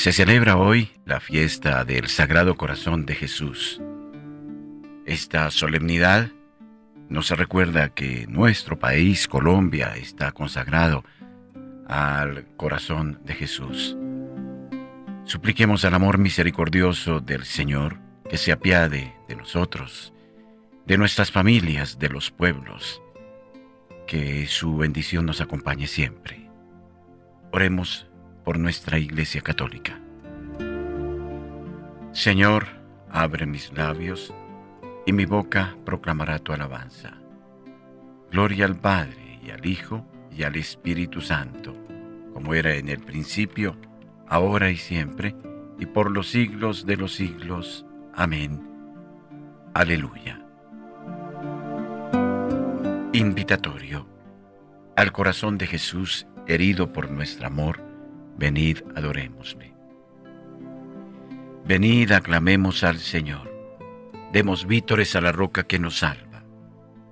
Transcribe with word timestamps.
Se 0.00 0.14
celebra 0.14 0.56
hoy 0.56 0.88
la 1.04 1.20
fiesta 1.20 1.84
del 1.84 2.08
Sagrado 2.08 2.54
Corazón 2.54 3.04
de 3.04 3.14
Jesús. 3.14 3.82
Esta 5.04 5.50
solemnidad 5.50 6.30
nos 7.10 7.28
recuerda 7.28 7.90
que 7.90 8.26
nuestro 8.26 8.78
país, 8.78 9.28
Colombia, 9.28 9.94
está 9.98 10.32
consagrado 10.32 11.04
al 11.86 12.46
corazón 12.56 13.20
de 13.26 13.34
Jesús. 13.34 13.94
Supliquemos 15.26 15.84
al 15.84 15.92
amor 15.92 16.16
misericordioso 16.16 17.20
del 17.20 17.44
Señor 17.44 17.98
que 18.26 18.38
se 18.38 18.52
apiade 18.52 19.14
de 19.28 19.36
nosotros, 19.36 20.14
de 20.86 20.96
nuestras 20.96 21.30
familias, 21.30 21.98
de 21.98 22.08
los 22.08 22.30
pueblos, 22.30 23.02
que 24.06 24.46
su 24.46 24.78
bendición 24.78 25.26
nos 25.26 25.42
acompañe 25.42 25.86
siempre. 25.86 26.48
Oremos 27.52 28.09
por 28.44 28.58
nuestra 28.58 28.98
Iglesia 28.98 29.40
Católica. 29.40 30.00
Señor, 32.12 32.66
abre 33.10 33.46
mis 33.46 33.72
labios 33.72 34.34
y 35.06 35.12
mi 35.12 35.26
boca 35.26 35.76
proclamará 35.84 36.38
tu 36.38 36.52
alabanza. 36.52 37.14
Gloria 38.30 38.64
al 38.64 38.76
Padre 38.76 39.40
y 39.42 39.50
al 39.50 39.64
Hijo 39.66 40.06
y 40.30 40.42
al 40.42 40.56
Espíritu 40.56 41.20
Santo, 41.20 41.74
como 42.32 42.54
era 42.54 42.74
en 42.74 42.88
el 42.88 43.00
principio, 43.00 43.76
ahora 44.28 44.70
y 44.70 44.76
siempre, 44.76 45.34
y 45.78 45.86
por 45.86 46.10
los 46.10 46.28
siglos 46.28 46.86
de 46.86 46.96
los 46.96 47.14
siglos. 47.14 47.86
Amén. 48.14 48.60
Aleluya. 49.74 50.44
Invitatorio. 53.12 54.06
Al 54.96 55.12
corazón 55.12 55.58
de 55.58 55.66
Jesús, 55.66 56.26
herido 56.46 56.92
por 56.92 57.10
nuestro 57.10 57.46
amor, 57.46 57.89
venid 58.40 58.78
adorémosle. 58.96 59.74
Venid 61.66 62.10
aclamemos 62.12 62.82
al 62.84 62.98
Señor, 62.98 63.52
demos 64.32 64.66
vítores 64.66 65.14
a 65.14 65.20
la 65.20 65.30
roca 65.30 65.64
que 65.64 65.78
nos 65.78 65.98
salva, 65.98 66.42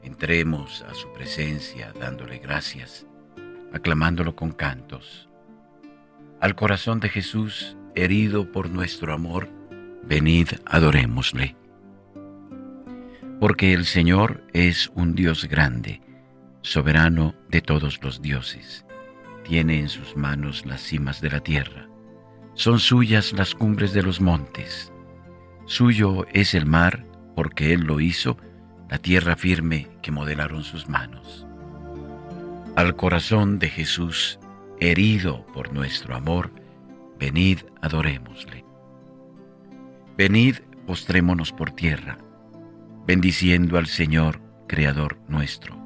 entremos 0.02 0.82
a 0.88 0.94
su 0.94 1.12
presencia 1.12 1.92
dándole 2.00 2.38
gracias, 2.38 3.06
aclamándolo 3.74 4.34
con 4.34 4.52
cantos. 4.52 5.28
Al 6.40 6.54
corazón 6.54 6.98
de 6.98 7.10
Jesús, 7.10 7.76
herido 7.94 8.50
por 8.50 8.70
nuestro 8.70 9.12
amor, 9.12 9.50
venid 10.04 10.48
adorémosle. 10.64 11.56
Porque 13.38 13.74
el 13.74 13.84
Señor 13.84 14.44
es 14.54 14.90
un 14.94 15.14
Dios 15.14 15.44
grande, 15.44 16.00
soberano 16.62 17.34
de 17.50 17.60
todos 17.60 18.02
los 18.02 18.22
dioses 18.22 18.87
tiene 19.44 19.80
en 19.80 19.88
sus 19.88 20.16
manos 20.16 20.66
las 20.66 20.80
cimas 20.82 21.20
de 21.20 21.30
la 21.30 21.40
tierra. 21.40 21.88
Son 22.54 22.78
suyas 22.78 23.32
las 23.32 23.54
cumbres 23.54 23.92
de 23.92 24.02
los 24.02 24.20
montes. 24.20 24.92
Suyo 25.66 26.26
es 26.32 26.54
el 26.54 26.66
mar, 26.66 27.04
porque 27.36 27.72
Él 27.72 27.82
lo 27.82 28.00
hizo, 28.00 28.36
la 28.88 28.98
tierra 28.98 29.36
firme 29.36 29.88
que 30.02 30.10
modelaron 30.10 30.64
sus 30.64 30.88
manos. 30.88 31.46
Al 32.74 32.96
corazón 32.96 33.58
de 33.58 33.68
Jesús, 33.68 34.38
herido 34.80 35.44
por 35.46 35.72
nuestro 35.72 36.14
amor, 36.14 36.50
venid 37.18 37.58
adorémosle. 37.82 38.64
Venid, 40.16 40.56
postrémonos 40.86 41.52
por 41.52 41.70
tierra, 41.70 42.18
bendiciendo 43.06 43.78
al 43.78 43.86
Señor, 43.86 44.40
Creador 44.66 45.18
nuestro, 45.28 45.78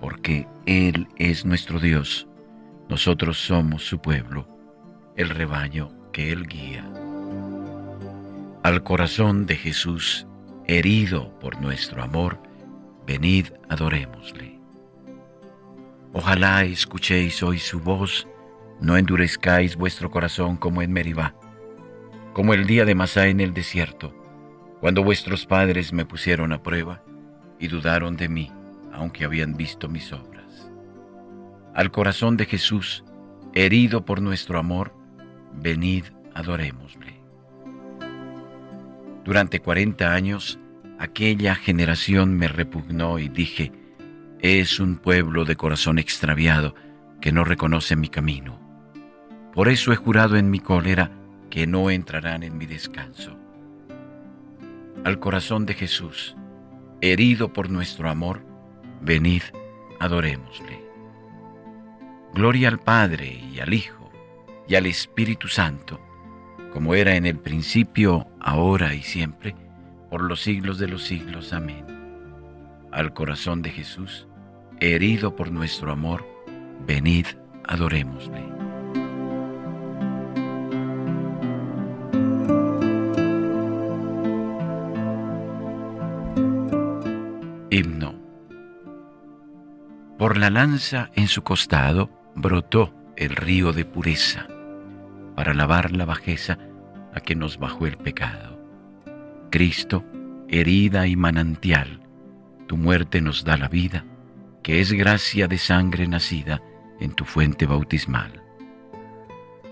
porque 0.00 0.46
Él 0.66 1.08
es 1.16 1.44
nuestro 1.44 1.78
Dios 1.80 2.28
nosotros 2.90 3.38
somos 3.38 3.84
su 3.84 4.00
pueblo, 4.00 4.48
el 5.16 5.28
rebaño 5.28 5.92
que 6.12 6.32
Él 6.32 6.48
guía. 6.48 6.84
Al 8.64 8.82
corazón 8.82 9.46
de 9.46 9.54
Jesús, 9.54 10.26
herido 10.66 11.38
por 11.38 11.60
nuestro 11.60 12.02
amor, 12.02 12.42
venid 13.06 13.46
adorémosle. 13.68 14.58
Ojalá 16.12 16.64
escuchéis 16.64 17.44
hoy 17.44 17.60
su 17.60 17.78
voz, 17.78 18.26
no 18.80 18.96
endurezcáis 18.96 19.76
vuestro 19.76 20.10
corazón 20.10 20.56
como 20.56 20.82
en 20.82 20.92
Meribá, 20.92 21.36
como 22.32 22.54
el 22.54 22.66
día 22.66 22.84
de 22.84 22.96
Masá 22.96 23.28
en 23.28 23.38
el 23.38 23.54
desierto, 23.54 24.12
cuando 24.80 25.04
vuestros 25.04 25.46
padres 25.46 25.92
me 25.92 26.04
pusieron 26.04 26.52
a 26.52 26.60
prueba 26.60 27.04
y 27.60 27.68
dudaron 27.68 28.16
de 28.16 28.28
mí, 28.28 28.52
aunque 28.92 29.24
habían 29.24 29.56
visto 29.56 29.88
mis 29.88 30.12
obras 30.12 30.29
al 31.74 31.90
corazón 31.90 32.36
de 32.36 32.46
Jesús, 32.46 33.04
herido 33.54 34.04
por 34.04 34.20
nuestro 34.20 34.58
amor, 34.58 34.94
venid, 35.52 36.04
adorémosle. 36.34 37.20
Durante 39.24 39.60
cuarenta 39.60 40.14
años, 40.14 40.58
aquella 40.98 41.54
generación 41.54 42.34
me 42.34 42.48
repugnó 42.48 43.18
y 43.18 43.28
dije, 43.28 43.72
es 44.40 44.80
un 44.80 44.96
pueblo 44.96 45.44
de 45.44 45.56
corazón 45.56 45.98
extraviado 45.98 46.74
que 47.20 47.32
no 47.32 47.44
reconoce 47.44 47.96
mi 47.96 48.08
camino. 48.08 48.58
Por 49.52 49.68
eso 49.68 49.92
he 49.92 49.96
jurado 49.96 50.36
en 50.36 50.50
mi 50.50 50.60
cólera 50.60 51.10
que 51.50 51.66
no 51.66 51.90
entrarán 51.90 52.42
en 52.42 52.56
mi 52.56 52.66
descanso. 52.66 53.36
Al 55.04 55.18
corazón 55.18 55.66
de 55.66 55.74
Jesús, 55.74 56.36
herido 57.00 57.52
por 57.52 57.70
nuestro 57.70 58.08
amor, 58.08 58.44
venid, 59.00 59.42
adorémosle. 59.98 60.79
Gloria 62.34 62.68
al 62.68 62.78
Padre 62.78 63.42
y 63.52 63.60
al 63.60 63.74
Hijo 63.74 64.10
y 64.68 64.76
al 64.76 64.86
Espíritu 64.86 65.48
Santo, 65.48 66.00
como 66.72 66.94
era 66.94 67.16
en 67.16 67.26
el 67.26 67.38
principio, 67.38 68.28
ahora 68.40 68.94
y 68.94 69.02
siempre, 69.02 69.56
por 70.08 70.22
los 70.22 70.40
siglos 70.40 70.78
de 70.78 70.88
los 70.88 71.02
siglos. 71.02 71.52
Amén. 71.52 71.84
Al 72.92 73.12
corazón 73.12 73.62
de 73.62 73.70
Jesús, 73.70 74.28
herido 74.78 75.34
por 75.34 75.50
nuestro 75.50 75.90
amor, 75.90 76.24
venid, 76.86 77.26
adorémosle. 77.66 78.44
Himno. 87.70 88.14
Por 90.18 90.36
la 90.36 90.50
lanza 90.50 91.10
en 91.14 91.28
su 91.28 91.42
costado, 91.42 92.19
brotó 92.40 92.92
el 93.16 93.36
río 93.36 93.72
de 93.72 93.84
pureza 93.84 94.46
para 95.36 95.54
lavar 95.54 95.92
la 95.92 96.04
bajeza 96.04 96.58
a 97.14 97.20
que 97.20 97.34
nos 97.34 97.58
bajó 97.58 97.86
el 97.86 97.96
pecado. 97.96 98.58
Cristo, 99.50 100.04
herida 100.48 101.06
y 101.06 101.16
manantial, 101.16 102.00
tu 102.66 102.76
muerte 102.76 103.20
nos 103.20 103.44
da 103.44 103.56
la 103.56 103.68
vida, 103.68 104.04
que 104.62 104.80
es 104.80 104.92
gracia 104.92 105.48
de 105.48 105.58
sangre 105.58 106.06
nacida 106.06 106.60
en 107.00 107.12
tu 107.12 107.24
fuente 107.24 107.66
bautismal. 107.66 108.42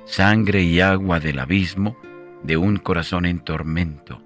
Sangre 0.05 0.63
y 0.63 0.81
agua 0.81 1.21
del 1.21 1.39
abismo 1.39 1.97
de 2.43 2.57
un 2.57 2.79
corazón 2.79 3.27
en 3.27 3.41
tormento, 3.41 4.23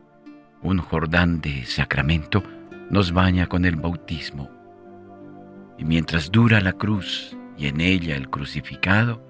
un 0.63 0.79
Jordán 0.79 1.41
de 1.41 1.65
sacramento 1.67 2.43
nos 2.89 3.13
baña 3.13 3.47
con 3.47 3.65
el 3.65 3.77
bautismo. 3.77 4.51
Y 5.77 5.85
mientras 5.85 6.31
dura 6.31 6.61
la 6.61 6.75
cruz 6.75 7.37
y 7.57 7.67
en 7.67 7.81
ella 7.81 8.17
el 8.17 8.29
crucificado, 8.29 9.23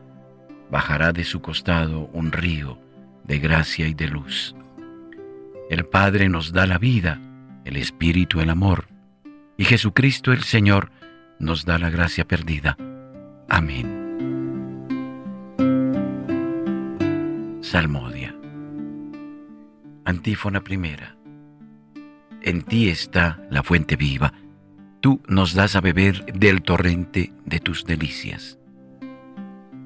bajará 0.71 1.13
de 1.13 1.25
su 1.25 1.41
costado 1.43 2.09
un 2.13 2.33
río 2.33 2.79
de 3.25 3.39
gracia 3.39 3.87
y 3.89 3.95
de 3.95 4.09
luz. 4.09 4.55
El 5.71 5.87
Padre 5.87 6.29
nos 6.29 6.53
da 6.53 6.67
la 6.67 6.79
vida, 6.79 7.21
el 7.65 7.77
Espíritu 7.77 8.41
el 8.41 8.51
amor, 8.51 8.87
y 9.57 9.65
Jesucristo 9.65 10.33
el 10.33 10.43
Señor 10.43 10.91
nos 11.39 11.65
da 11.65 11.79
la 11.79 11.91
gracia 11.91 12.27
perdida. 12.27 12.77
Amén. 13.49 14.01
Salmodia. 17.61 18.35
Antífona 20.05 20.63
primera. 20.63 21.17
En 22.43 22.63
ti 22.63 22.89
está 22.89 23.41
la 23.51 23.63
fuente 23.63 23.97
viva 23.97 24.33
tú 25.03 25.21
nos 25.27 25.53
das 25.53 25.75
a 25.75 25.81
beber 25.81 26.25
del 26.27 26.63
torrente 26.63 27.33
de 27.45 27.59
tus 27.59 27.85
delicias. 27.85 28.59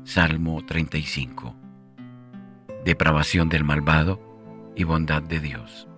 Salmo 0.05 0.63
35. 0.65 1.57
Depravación 2.85 3.49
del 3.49 3.65
malvado 3.65 4.21
y 4.77 4.85
bondad 4.85 5.23
de 5.23 5.41
Dios. 5.41 5.89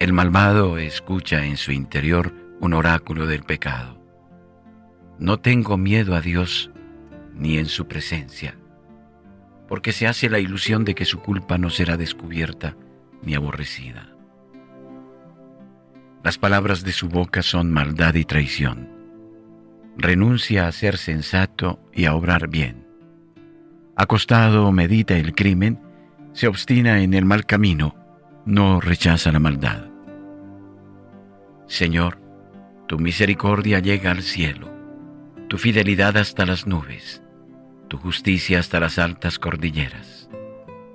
El 0.00 0.14
malvado 0.14 0.78
escucha 0.78 1.44
en 1.44 1.58
su 1.58 1.70
interior 1.72 2.34
un 2.60 2.72
oráculo 2.72 3.26
del 3.26 3.42
pecado. 3.42 4.00
No 5.18 5.38
tengo 5.38 5.76
miedo 5.76 6.16
a 6.16 6.22
Dios 6.22 6.70
ni 7.34 7.58
en 7.58 7.66
su 7.66 7.86
presencia, 7.86 8.56
porque 9.68 9.92
se 9.92 10.06
hace 10.06 10.30
la 10.30 10.38
ilusión 10.38 10.86
de 10.86 10.94
que 10.94 11.04
su 11.04 11.20
culpa 11.20 11.58
no 11.58 11.68
será 11.68 11.98
descubierta 11.98 12.74
ni 13.22 13.34
aborrecida. 13.34 14.16
Las 16.22 16.36
palabras 16.36 16.84
de 16.84 16.92
su 16.92 17.08
boca 17.08 17.42
son 17.42 17.70
maldad 17.70 18.14
y 18.14 18.24
traición. 18.24 18.90
Renuncia 19.96 20.66
a 20.66 20.72
ser 20.72 20.98
sensato 20.98 21.80
y 21.94 22.04
a 22.04 22.14
obrar 22.14 22.48
bien. 22.48 22.86
Acostado 23.96 24.70
medita 24.70 25.16
el 25.16 25.34
crimen, 25.34 25.80
se 26.32 26.46
obstina 26.46 27.00
en 27.00 27.14
el 27.14 27.24
mal 27.24 27.46
camino, 27.46 27.96
no 28.44 28.80
rechaza 28.80 29.32
la 29.32 29.38
maldad. 29.38 29.88
Señor, 31.66 32.18
tu 32.86 32.98
misericordia 32.98 33.78
llega 33.78 34.10
al 34.10 34.22
cielo, 34.22 34.70
tu 35.48 35.56
fidelidad 35.56 36.16
hasta 36.18 36.44
las 36.44 36.66
nubes, 36.66 37.22
tu 37.88 37.96
justicia 37.96 38.58
hasta 38.58 38.78
las 38.78 38.98
altas 38.98 39.38
cordilleras. 39.38 40.28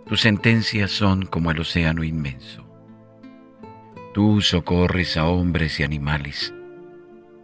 Tus 0.05 0.21
sentencias 0.21 0.91
son 0.91 1.25
como 1.25 1.49
el 1.49 1.59
océano 1.59 2.03
inmenso. 2.03 2.63
Tú 4.15 4.39
socorres 4.39 5.17
a 5.17 5.25
hombres 5.25 5.81
y 5.81 5.83
animales. 5.83 6.53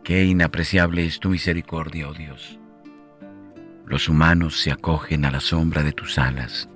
Qué 0.06 0.24
inapreciable 0.24 1.06
es 1.06 1.20
tu 1.20 1.28
misericordia, 1.32 2.08
oh 2.08 2.14
Dios. 2.14 2.62
Los 3.86 4.08
humanos 4.08 4.58
se 4.62 4.72
acogen 4.72 5.26
a 5.26 5.32
la 5.32 5.42
sombra 5.42 5.84
de 5.84 5.92
tus 5.92 6.18
alas. 6.18 6.70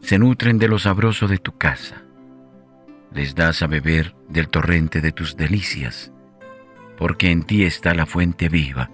Se 0.00 0.16
nutren 0.16 0.60
de 0.60 0.68
lo 0.68 0.78
sabroso 0.78 1.26
de 1.26 1.38
tu 1.38 1.58
casa. 1.58 2.04
Les 3.12 3.34
das 3.34 3.62
a 3.62 3.66
beber 3.66 4.14
del 4.28 4.48
torrente 4.48 5.00
de 5.00 5.10
tus 5.10 5.36
delicias, 5.36 6.12
porque 6.96 7.32
en 7.32 7.42
ti 7.42 7.64
está 7.64 7.94
la 7.94 8.06
fuente 8.06 8.48
viva, 8.48 8.92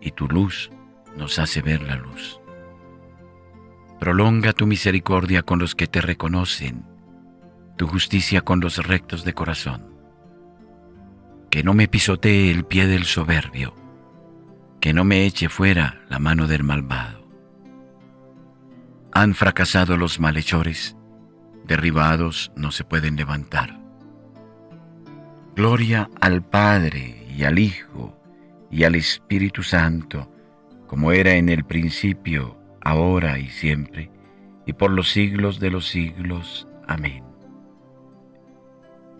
y 0.00 0.12
tu 0.12 0.28
luz 0.28 0.70
nos 1.14 1.38
hace 1.38 1.60
ver 1.60 1.82
la 1.82 1.96
luz. 1.96 2.40
Prolonga 4.00 4.54
tu 4.54 4.66
misericordia 4.66 5.42
con 5.42 5.58
los 5.58 5.74
que 5.74 5.88
te 5.88 6.00
reconocen, 6.00 6.93
tu 7.76 7.86
justicia 7.86 8.40
con 8.40 8.60
los 8.60 8.84
rectos 8.86 9.24
de 9.24 9.34
corazón. 9.34 9.94
Que 11.50 11.62
no 11.62 11.74
me 11.74 11.88
pisotee 11.88 12.50
el 12.50 12.64
pie 12.64 12.86
del 12.86 13.04
soberbio, 13.04 13.74
que 14.80 14.92
no 14.92 15.04
me 15.04 15.24
eche 15.24 15.48
fuera 15.48 16.02
la 16.08 16.18
mano 16.18 16.46
del 16.46 16.62
malvado. 16.62 17.24
Han 19.12 19.34
fracasado 19.34 19.96
los 19.96 20.18
malhechores, 20.20 20.96
derribados 21.66 22.52
no 22.56 22.70
se 22.72 22.84
pueden 22.84 23.16
levantar. 23.16 23.80
Gloria 25.54 26.10
al 26.20 26.42
Padre 26.42 27.26
y 27.36 27.44
al 27.44 27.58
Hijo 27.58 28.18
y 28.70 28.84
al 28.84 28.96
Espíritu 28.96 29.62
Santo, 29.62 30.30
como 30.86 31.12
era 31.12 31.34
en 31.34 31.48
el 31.48 31.64
principio, 31.64 32.58
ahora 32.80 33.38
y 33.38 33.48
siempre, 33.48 34.10
y 34.66 34.72
por 34.72 34.90
los 34.90 35.10
siglos 35.10 35.60
de 35.60 35.70
los 35.70 35.86
siglos. 35.88 36.66
Amén. 36.88 37.33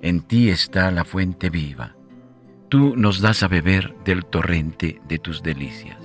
En 0.04 0.20
ti 0.20 0.50
está 0.50 0.90
la 0.90 1.06
fuente 1.06 1.48
viva. 1.48 1.96
Tú 2.68 2.94
nos 2.94 3.22
das 3.22 3.42
a 3.42 3.48
beber 3.48 3.94
del 4.04 4.26
torrente 4.26 5.00
de 5.08 5.18
tus 5.18 5.42
delicias. 5.42 5.96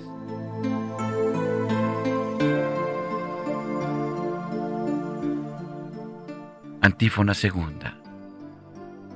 Antífona 6.79 7.33
segunda. 7.33 7.99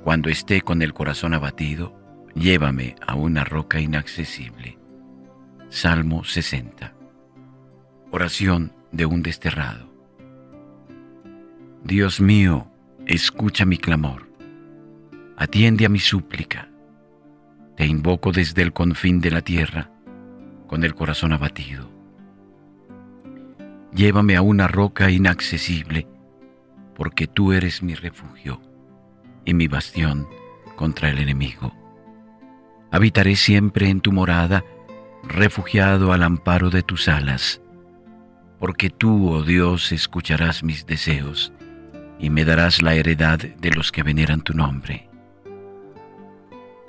Cuando 0.04 0.28
esté 0.28 0.60
con 0.60 0.82
el 0.82 0.94
corazón 0.94 1.34
abatido, 1.34 1.96
llévame 2.36 2.96
a 3.08 3.16
una 3.16 3.46
roca 3.46 3.80
inaccesible. 3.80 4.78
Salmo 5.70 6.26
60. 6.26 6.94
Oración 8.12 8.74
de 8.92 9.06
un 9.06 9.24
desterrado. 9.24 9.90
Dios 11.86 12.20
mío, 12.20 12.68
escucha 13.06 13.64
mi 13.64 13.78
clamor. 13.78 14.33
Atiende 15.44 15.86
a 15.86 15.90
mi 15.90 16.00
súplica. 16.00 16.70
Te 17.76 17.86
invoco 17.86 18.32
desde 18.32 18.62
el 18.62 18.72
confín 18.72 19.20
de 19.20 19.30
la 19.30 19.42
tierra, 19.42 19.92
con 20.68 20.86
el 20.86 20.96
corazón 20.96 21.34
abatido. 21.34 21.92
Llévame 23.94 24.38
a 24.38 24.42
una 24.42 24.70
roca 24.70 25.12
inaccesible, 25.12 26.08
porque 26.96 27.28
tú 27.28 27.52
eres 27.52 27.84
mi 27.84 27.94
refugio 27.94 28.62
y 29.44 29.54
mi 29.54 29.68
bastión 29.68 30.30
contra 30.78 31.10
el 31.10 31.20
enemigo. 31.20 31.76
Habitaré 32.90 33.36
siempre 33.36 33.90
en 33.90 34.00
tu 34.00 34.14
morada, 34.14 34.64
refugiado 35.28 36.14
al 36.14 36.24
amparo 36.24 36.70
de 36.70 36.84
tus 36.84 37.10
alas 37.10 37.60
porque 38.60 38.90
tú, 38.90 39.30
oh 39.30 39.44
Dios, 39.44 39.92
escucharás 39.92 40.64
mis 40.64 40.86
deseos 40.86 41.52
y 42.18 42.30
me 42.30 42.46
darás 42.46 42.82
la 42.82 42.96
heredad 42.96 43.40
de 43.40 43.72
los 43.72 43.92
que 43.92 44.04
veneran 44.04 44.40
tu 44.40 44.54
nombre. 44.54 45.10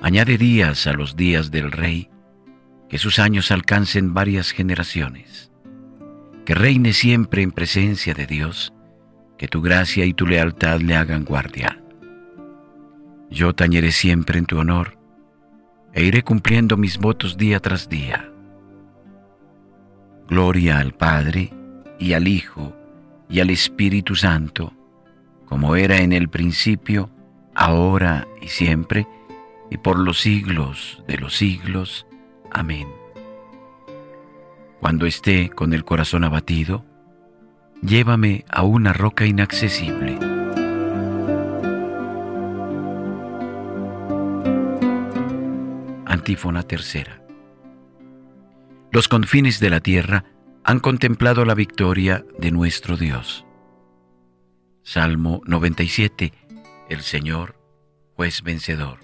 Añade 0.04 0.36
días 0.36 0.86
a 0.86 0.92
los 0.92 1.16
días 1.16 1.50
del 1.50 1.72
rey, 1.72 2.10
que 2.90 2.98
sus 2.98 3.18
años 3.18 3.50
alcancen 3.50 4.12
varias 4.12 4.50
generaciones, 4.50 5.50
que 6.44 6.54
reine 6.54 6.92
siempre 6.92 7.40
en 7.40 7.52
presencia 7.52 8.12
de 8.12 8.26
Dios, 8.26 8.74
que 9.38 9.48
tu 9.48 9.62
gracia 9.62 10.04
y 10.04 10.12
tu 10.12 10.26
lealtad 10.26 10.80
le 10.82 10.94
hagan 10.94 11.24
guardia. 11.24 11.82
Yo 13.30 13.54
tañeré 13.54 13.92
siempre 13.92 14.38
en 14.38 14.44
tu 14.44 14.58
honor, 14.58 14.98
e 15.94 16.04
iré 16.04 16.22
cumpliendo 16.22 16.76
mis 16.76 16.98
votos 16.98 17.38
día 17.38 17.58
tras 17.60 17.88
día. 17.88 18.30
Gloria 20.28 20.80
al 20.80 20.92
Padre, 20.92 21.50
y 21.98 22.12
al 22.12 22.28
Hijo 22.28 22.76
y 23.30 23.40
al 23.40 23.48
Espíritu 23.48 24.16
Santo, 24.16 24.74
como 25.46 25.76
era 25.76 26.02
en 26.02 26.12
el 26.12 26.28
principio, 26.28 27.08
ahora 27.54 28.28
y 28.42 28.48
siempre, 28.48 29.06
y 29.70 29.78
por 29.78 29.98
los 29.98 30.20
siglos 30.20 31.02
de 31.06 31.18
los 31.18 31.36
siglos. 31.36 32.06
Amén. 32.50 32.88
Cuando 34.80 35.06
esté 35.06 35.50
con 35.50 35.72
el 35.72 35.84
corazón 35.84 36.24
abatido, 36.24 36.84
llévame 37.82 38.44
a 38.50 38.62
una 38.62 38.92
roca 38.92 39.26
inaccesible. 39.26 40.18
Antífona 46.06 46.62
tercera. 46.62 47.20
Los 48.90 49.08
confines 49.08 49.58
de 49.58 49.70
la 49.70 49.80
tierra 49.80 50.24
han 50.62 50.80
contemplado 50.80 51.44
la 51.44 51.54
victoria 51.54 52.24
de 52.38 52.50
nuestro 52.50 52.96
Dios. 52.96 53.44
Salmo 54.82 55.42
97. 55.46 56.32
El 56.88 57.00
Señor, 57.00 57.56
juez 58.16 58.42
vencedor. 58.42 59.03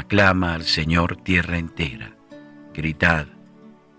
Aclama 0.00 0.54
al 0.54 0.62
Señor 0.62 1.16
tierra 1.16 1.58
entera, 1.58 2.16
gritad, 2.72 3.26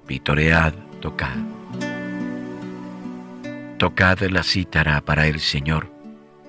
vitoread, 0.07 0.73
tocad. 0.99 1.37
Tocad 3.77 4.19
la 4.21 4.41
cítara 4.41 4.99
para 5.01 5.27
el 5.27 5.39
Señor, 5.39 5.91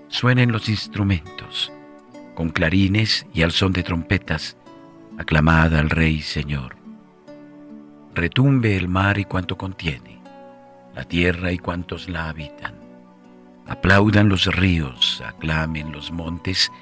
suenen 0.09 0.53
los 0.53 0.71
instrumentos, 0.71 1.71
con 2.35 2.49
clarines 2.49 3.27
y 3.35 3.43
al 3.43 3.53
son 3.53 3.75
de 3.75 3.83
trompetas, 3.83 4.57
aclamad 5.19 5.77
al 5.77 5.91
Rey 5.91 6.23
Señor. 6.23 6.75
Retumbe 8.15 8.75
el 8.75 8.89
mar 8.89 9.19
y 9.19 9.27
cuanto 9.27 9.59
contiene 9.59 10.19
la 10.95 11.05
tierra 11.05 11.53
y 11.53 11.59
cuantos 11.59 12.09
la 12.09 12.31
habitan. 12.31 12.75
Aplaudan 13.67 14.31
los 14.31 14.47
ríos, 14.47 15.23
aclamen 15.27 15.93
los 15.93 16.11
montes 16.11 16.73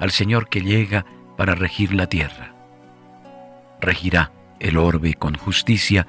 al 0.00 0.10
Señor 0.10 0.48
que 0.48 0.62
llega 0.62 1.04
para 1.36 1.54
regir 1.54 1.94
la 1.94 2.08
tierra. 2.08 2.54
Regirá 3.80 4.32
el 4.60 4.76
orbe 4.76 5.14
con 5.14 5.34
justicia 5.34 6.06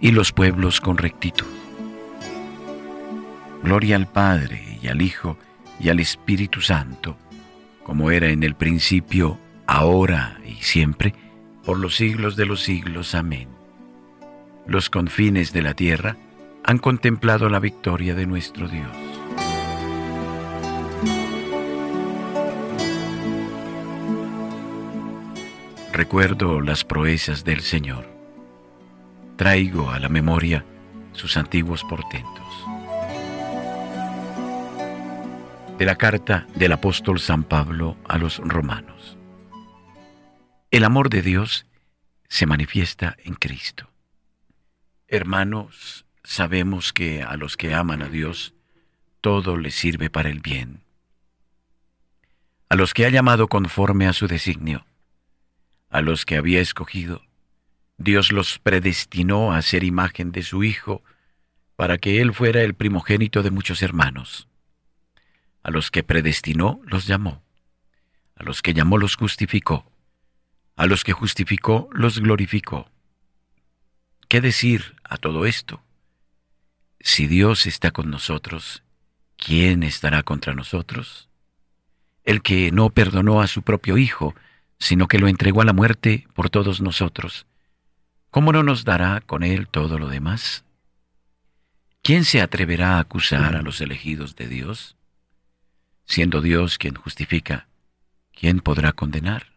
y 0.00 0.10
los 0.10 0.32
pueblos 0.32 0.80
con 0.80 0.98
rectitud. 0.98 1.46
Gloria 3.62 3.96
al 3.96 4.06
Padre 4.06 4.78
y 4.82 4.88
al 4.88 5.00
Hijo 5.00 5.38
y 5.80 5.88
al 5.88 6.00
Espíritu 6.00 6.60
Santo, 6.60 7.16
como 7.82 8.10
era 8.10 8.28
en 8.28 8.42
el 8.42 8.54
principio, 8.54 9.38
ahora 9.66 10.38
y 10.44 10.62
siempre, 10.62 11.14
por 11.64 11.78
los 11.78 11.96
siglos 11.96 12.36
de 12.36 12.46
los 12.46 12.62
siglos. 12.62 13.14
Amén. 13.14 13.48
Los 14.66 14.90
confines 14.90 15.52
de 15.52 15.62
la 15.62 15.74
tierra 15.74 16.16
han 16.62 16.78
contemplado 16.78 17.48
la 17.48 17.58
victoria 17.58 18.14
de 18.14 18.26
nuestro 18.26 18.68
Dios. 18.68 19.13
Recuerdo 25.94 26.60
las 26.60 26.82
proezas 26.82 27.44
del 27.44 27.60
Señor. 27.60 28.04
Traigo 29.36 29.90
a 29.90 30.00
la 30.00 30.08
memoria 30.08 30.64
sus 31.12 31.36
antiguos 31.36 31.84
portentos. 31.84 32.44
de 35.78 35.84
la 35.84 35.96
carta 35.96 36.46
del 36.54 36.72
apóstol 36.72 37.18
San 37.20 37.44
Pablo 37.44 37.96
a 38.08 38.18
los 38.18 38.38
romanos. 38.38 39.16
El 40.70 40.84
amor 40.84 41.10
de 41.10 41.22
Dios 41.22 41.66
se 42.28 42.46
manifiesta 42.46 43.16
en 43.24 43.34
Cristo. 43.34 43.88
Hermanos, 45.08 46.06
sabemos 46.22 46.92
que 46.92 47.22
a 47.22 47.36
los 47.36 47.56
que 47.56 47.74
aman 47.74 48.02
a 48.02 48.08
Dios, 48.08 48.54
todo 49.20 49.56
les 49.56 49.74
sirve 49.74 50.10
para 50.10 50.28
el 50.28 50.40
bien. 50.40 50.82
A 52.68 52.76
los 52.76 52.94
que 52.94 53.06
ha 53.06 53.10
llamado 53.10 53.48
conforme 53.48 54.06
a 54.06 54.12
su 54.12 54.26
designio, 54.28 54.86
a 55.94 56.00
los 56.00 56.26
que 56.26 56.36
había 56.36 56.60
escogido, 56.60 57.22
Dios 57.98 58.32
los 58.32 58.58
predestinó 58.58 59.52
a 59.52 59.62
ser 59.62 59.84
imagen 59.84 60.32
de 60.32 60.42
su 60.42 60.64
Hijo, 60.64 61.04
para 61.76 61.98
que 61.98 62.20
Él 62.20 62.34
fuera 62.34 62.62
el 62.62 62.74
primogénito 62.74 63.44
de 63.44 63.52
muchos 63.52 63.80
hermanos. 63.80 64.48
A 65.62 65.70
los 65.70 65.92
que 65.92 66.02
predestinó 66.02 66.80
los 66.84 67.06
llamó. 67.06 67.44
A 68.34 68.42
los 68.42 68.60
que 68.60 68.74
llamó 68.74 68.98
los 68.98 69.14
justificó. 69.14 69.88
A 70.74 70.86
los 70.86 71.04
que 71.04 71.12
justificó 71.12 71.88
los 71.92 72.18
glorificó. 72.18 72.90
¿Qué 74.26 74.40
decir 74.40 74.96
a 75.04 75.16
todo 75.16 75.46
esto? 75.46 75.80
Si 76.98 77.28
Dios 77.28 77.66
está 77.66 77.92
con 77.92 78.10
nosotros, 78.10 78.82
¿quién 79.36 79.84
estará 79.84 80.24
contra 80.24 80.54
nosotros? 80.54 81.28
El 82.24 82.42
que 82.42 82.72
no 82.72 82.90
perdonó 82.90 83.40
a 83.40 83.46
su 83.46 83.62
propio 83.62 83.96
Hijo, 83.96 84.34
sino 84.84 85.08
que 85.08 85.18
lo 85.18 85.28
entregó 85.28 85.62
a 85.62 85.64
la 85.64 85.72
muerte 85.72 86.28
por 86.34 86.50
todos 86.50 86.82
nosotros, 86.82 87.46
¿cómo 88.30 88.52
no 88.52 88.62
nos 88.62 88.84
dará 88.84 89.22
con 89.22 89.42
él 89.42 89.66
todo 89.66 89.98
lo 89.98 90.08
demás? 90.08 90.62
¿Quién 92.02 92.26
se 92.26 92.42
atreverá 92.42 92.96
a 92.96 92.98
acusar 92.98 93.56
a 93.56 93.62
los 93.62 93.80
elegidos 93.80 94.36
de 94.36 94.46
Dios? 94.46 94.94
Siendo 96.04 96.42
Dios 96.42 96.76
quien 96.76 96.96
justifica, 96.96 97.66
¿quién 98.34 98.60
podrá 98.60 98.92
condenar? 98.92 99.54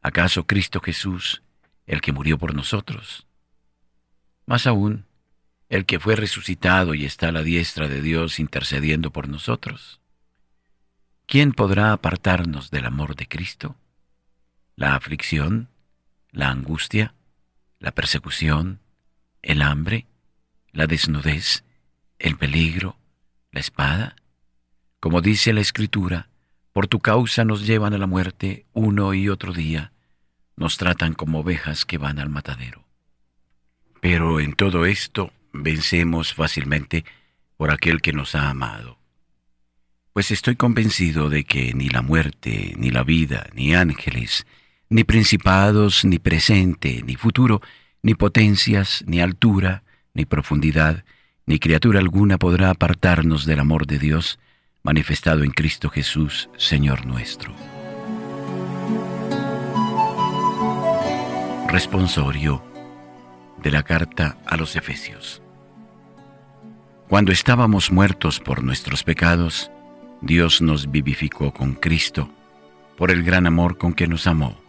¿Acaso 0.00 0.46
Cristo 0.46 0.80
Jesús, 0.80 1.42
el 1.86 2.00
que 2.00 2.12
murió 2.12 2.38
por 2.38 2.54
nosotros? 2.54 3.26
Más 4.46 4.66
aún, 4.66 5.04
el 5.68 5.84
que 5.84 6.00
fue 6.00 6.16
resucitado 6.16 6.94
y 6.94 7.04
está 7.04 7.28
a 7.28 7.32
la 7.32 7.42
diestra 7.42 7.88
de 7.88 8.00
Dios 8.00 8.40
intercediendo 8.40 9.10
por 9.10 9.28
nosotros. 9.28 10.00
¿Quién 11.26 11.52
podrá 11.52 11.92
apartarnos 11.92 12.70
del 12.70 12.86
amor 12.86 13.14
de 13.14 13.28
Cristo? 13.28 13.76
¿La 14.78 14.94
aflicción? 14.94 15.70
¿La 16.30 16.50
angustia? 16.50 17.12
¿La 17.80 17.90
persecución? 17.90 18.78
¿El 19.42 19.62
hambre? 19.62 20.06
¿La 20.70 20.86
desnudez? 20.86 21.64
¿El 22.20 22.36
peligro? 22.36 22.96
¿La 23.50 23.58
espada? 23.58 24.14
Como 25.00 25.20
dice 25.20 25.52
la 25.52 25.62
Escritura, 25.62 26.28
por 26.72 26.86
tu 26.86 27.00
causa 27.00 27.44
nos 27.44 27.66
llevan 27.66 27.92
a 27.92 27.98
la 27.98 28.06
muerte 28.06 28.66
uno 28.72 29.14
y 29.14 29.28
otro 29.28 29.52
día, 29.52 29.90
nos 30.54 30.78
tratan 30.78 31.14
como 31.14 31.40
ovejas 31.40 31.84
que 31.84 31.98
van 31.98 32.20
al 32.20 32.28
matadero. 32.28 32.84
Pero 34.00 34.38
en 34.38 34.52
todo 34.52 34.86
esto 34.86 35.32
vencemos 35.52 36.34
fácilmente 36.34 37.04
por 37.56 37.72
aquel 37.72 38.00
que 38.00 38.12
nos 38.12 38.36
ha 38.36 38.48
amado. 38.48 39.00
Pues 40.12 40.30
estoy 40.30 40.54
convencido 40.54 41.30
de 41.30 41.42
que 41.42 41.74
ni 41.74 41.88
la 41.88 42.02
muerte, 42.02 42.74
ni 42.76 42.92
la 42.92 43.02
vida, 43.02 43.48
ni 43.54 43.74
ángeles, 43.74 44.46
ni 44.90 45.04
principados, 45.04 46.04
ni 46.04 46.18
presente, 46.18 47.02
ni 47.04 47.16
futuro, 47.16 47.60
ni 48.02 48.14
potencias, 48.14 49.04
ni 49.06 49.20
altura, 49.20 49.82
ni 50.14 50.24
profundidad, 50.24 51.04
ni 51.46 51.58
criatura 51.58 52.00
alguna 52.00 52.38
podrá 52.38 52.70
apartarnos 52.70 53.44
del 53.46 53.60
amor 53.60 53.86
de 53.86 53.98
Dios, 53.98 54.38
manifestado 54.82 55.44
en 55.44 55.50
Cristo 55.50 55.90
Jesús, 55.90 56.48
Señor 56.56 57.06
nuestro. 57.06 57.54
Responsorio 61.68 62.62
de 63.62 63.70
la 63.70 63.82
carta 63.82 64.38
a 64.46 64.56
los 64.56 64.76
Efesios. 64.76 65.42
Cuando 67.08 67.32
estábamos 67.32 67.90
muertos 67.90 68.40
por 68.40 68.62
nuestros 68.62 69.02
pecados, 69.02 69.70
Dios 70.20 70.60
nos 70.60 70.90
vivificó 70.90 71.52
con 71.52 71.74
Cristo, 71.74 72.30
por 72.96 73.10
el 73.10 73.22
gran 73.22 73.46
amor 73.46 73.78
con 73.78 73.94
que 73.94 74.06
nos 74.06 74.26
amó. 74.26 74.67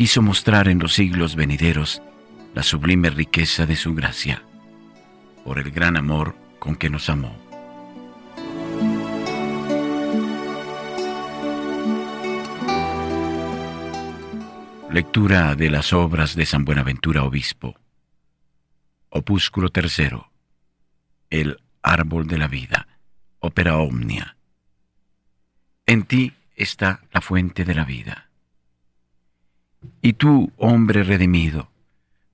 Quiso 0.00 0.22
mostrar 0.22 0.68
en 0.68 0.78
los 0.78 0.94
siglos 0.94 1.36
venideros 1.36 2.00
la 2.54 2.62
sublime 2.62 3.10
riqueza 3.10 3.66
de 3.66 3.76
su 3.76 3.94
gracia, 3.94 4.42
por 5.44 5.58
el 5.58 5.70
gran 5.70 5.98
amor 5.98 6.34
con 6.58 6.74
que 6.74 6.88
nos 6.88 7.10
amó. 7.10 7.36
Lectura 14.90 15.54
de 15.54 15.68
las 15.68 15.92
obras 15.92 16.34
de 16.34 16.46
San 16.46 16.64
Buenaventura 16.64 17.22
Obispo. 17.24 17.78
Opúsculo 19.10 19.68
tercero. 19.68 20.32
El 21.28 21.60
árbol 21.82 22.26
de 22.26 22.38
la 22.38 22.48
vida. 22.48 22.88
Ópera 23.40 23.76
omnia. 23.76 24.38
En 25.84 26.04
ti 26.04 26.32
está 26.56 27.02
la 27.12 27.20
fuente 27.20 27.66
de 27.66 27.74
la 27.74 27.84
vida. 27.84 28.29
Y 30.02 30.14
tú, 30.14 30.52
hombre 30.56 31.02
redimido, 31.02 31.70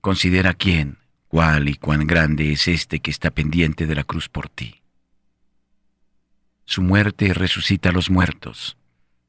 considera 0.01 0.55
quién, 0.55 0.99
cuál 1.29 1.69
y 1.69 1.75
cuán 1.75 2.07
grande 2.07 2.53
es 2.53 2.69
este 2.69 3.01
que 3.01 3.11
está 3.11 3.31
pendiente 3.31 3.87
de 3.87 3.95
la 3.95 4.05
cruz 4.05 4.29
por 4.29 4.49
ti. 4.49 4.83
Su 6.65 6.83
muerte 6.83 7.33
resucita 7.35 7.91
a 7.91 7.93
los 7.93 8.11
muertos, 8.11 8.77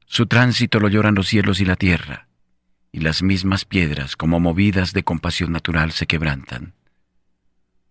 su 0.06 0.26
tránsito 0.26 0.80
lo 0.80 0.88
lloran 0.88 1.14
los 1.14 1.28
cielos 1.28 1.60
y 1.60 1.64
la 1.64 1.76
tierra 1.76 2.28
y 2.92 3.00
las 3.00 3.22
mismas 3.22 3.64
piedras, 3.64 4.16
como 4.16 4.40
movidas 4.40 4.92
de 4.92 5.04
compasión 5.04 5.52
natural, 5.52 5.92
se 5.92 6.06
quebrantan. 6.06 6.74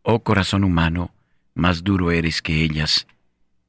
Oh 0.02 0.24
corazón 0.24 0.64
humano, 0.64 1.14
más 1.54 1.84
duro 1.84 2.12
eres 2.12 2.42
que 2.42 2.64
ellas, 2.64 3.08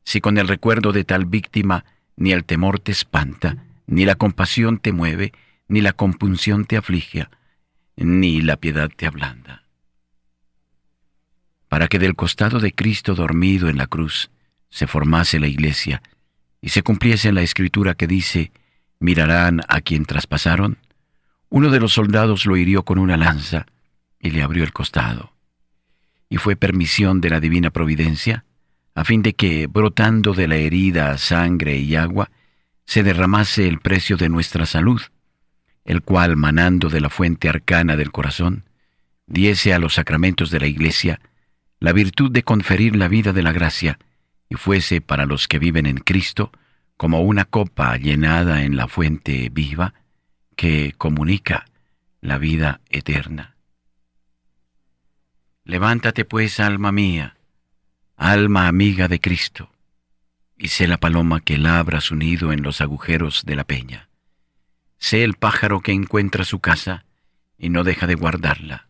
si 0.04 0.20
con 0.20 0.38
el 0.38 0.48
recuerdo 0.48 0.92
de 0.92 1.04
tal 1.04 1.26
víctima 1.26 1.84
ni 2.16 2.32
el 2.32 2.44
temor 2.44 2.80
te 2.80 2.92
espanta, 2.92 3.64
ni 3.86 4.04
la 4.04 4.14
compasión 4.14 4.78
te 4.78 4.92
mueve, 4.92 5.32
ni 5.68 5.80
la 5.80 5.92
compunción 5.92 6.64
te 6.64 6.76
aflige, 6.76 7.28
ni 7.96 8.40
la 8.40 8.56
piedad 8.56 8.90
te 8.94 9.06
ablanda. 9.06 9.64
Para 11.68 11.88
que 11.88 11.98
del 11.98 12.16
costado 12.16 12.60
de 12.60 12.72
Cristo 12.72 13.14
dormido 13.14 13.68
en 13.68 13.76
la 13.76 13.86
cruz 13.86 14.30
se 14.70 14.86
formase 14.86 15.38
la 15.38 15.46
iglesia 15.46 16.02
y 16.60 16.70
se 16.70 16.82
cumpliese 16.82 17.32
la 17.32 17.42
escritura 17.42 17.94
que 17.94 18.06
dice, 18.06 18.50
mirarán 18.98 19.60
a 19.68 19.80
quien 19.80 20.06
traspasaron, 20.06 20.78
uno 21.50 21.70
de 21.70 21.80
los 21.80 21.92
soldados 21.92 22.46
lo 22.46 22.56
hirió 22.56 22.84
con 22.84 22.98
una 22.98 23.16
lanza 23.16 23.66
y 24.18 24.30
le 24.30 24.42
abrió 24.42 24.64
el 24.64 24.72
costado. 24.72 25.32
Y 26.28 26.36
fue 26.36 26.56
permisión 26.56 27.20
de 27.20 27.30
la 27.30 27.40
divina 27.40 27.70
providencia, 27.70 28.44
a 28.94 29.04
fin 29.04 29.22
de 29.22 29.34
que, 29.34 29.66
brotando 29.66 30.34
de 30.34 30.48
la 30.48 30.56
herida 30.56 31.16
sangre 31.16 31.76
y 31.76 31.94
agua, 31.94 32.30
se 32.84 33.02
derramase 33.02 33.68
el 33.68 33.78
precio 33.78 34.16
de 34.16 34.28
nuestra 34.28 34.66
salud, 34.66 35.00
el 35.88 36.02
cual, 36.02 36.36
manando 36.36 36.90
de 36.90 37.00
la 37.00 37.08
fuente 37.08 37.48
arcana 37.48 37.96
del 37.96 38.12
corazón, 38.12 38.64
diese 39.26 39.72
a 39.72 39.78
los 39.78 39.94
sacramentos 39.94 40.50
de 40.50 40.60
la 40.60 40.66
Iglesia 40.66 41.18
la 41.80 41.94
virtud 41.94 42.30
de 42.30 42.42
conferir 42.42 42.94
la 42.94 43.08
vida 43.08 43.32
de 43.32 43.42
la 43.42 43.52
gracia, 43.52 43.98
y 44.50 44.56
fuese 44.56 45.00
para 45.00 45.24
los 45.24 45.48
que 45.48 45.58
viven 45.58 45.86
en 45.86 45.96
Cristo 45.96 46.52
como 46.98 47.22
una 47.22 47.46
copa 47.46 47.96
llenada 47.96 48.64
en 48.64 48.76
la 48.76 48.86
fuente 48.86 49.48
viva, 49.50 49.94
que 50.56 50.92
comunica 50.98 51.64
la 52.20 52.36
vida 52.36 52.82
eterna. 52.90 53.56
Levántate 55.64 56.26
pues, 56.26 56.60
alma 56.60 56.92
mía, 56.92 57.38
alma 58.14 58.68
amiga 58.68 59.08
de 59.08 59.20
Cristo, 59.20 59.70
y 60.58 60.68
sé 60.68 60.86
la 60.86 60.98
paloma 60.98 61.40
que 61.40 61.56
labra 61.56 62.02
su 62.02 62.14
nido 62.14 62.52
en 62.52 62.62
los 62.62 62.82
agujeros 62.82 63.44
de 63.46 63.56
la 63.56 63.64
peña. 63.64 64.07
Sé 64.98 65.24
el 65.24 65.34
pájaro 65.34 65.80
que 65.80 65.92
encuentra 65.92 66.44
su 66.44 66.60
casa 66.60 67.04
y 67.56 67.70
no 67.70 67.84
deja 67.84 68.06
de 68.06 68.14
guardarla. 68.14 68.88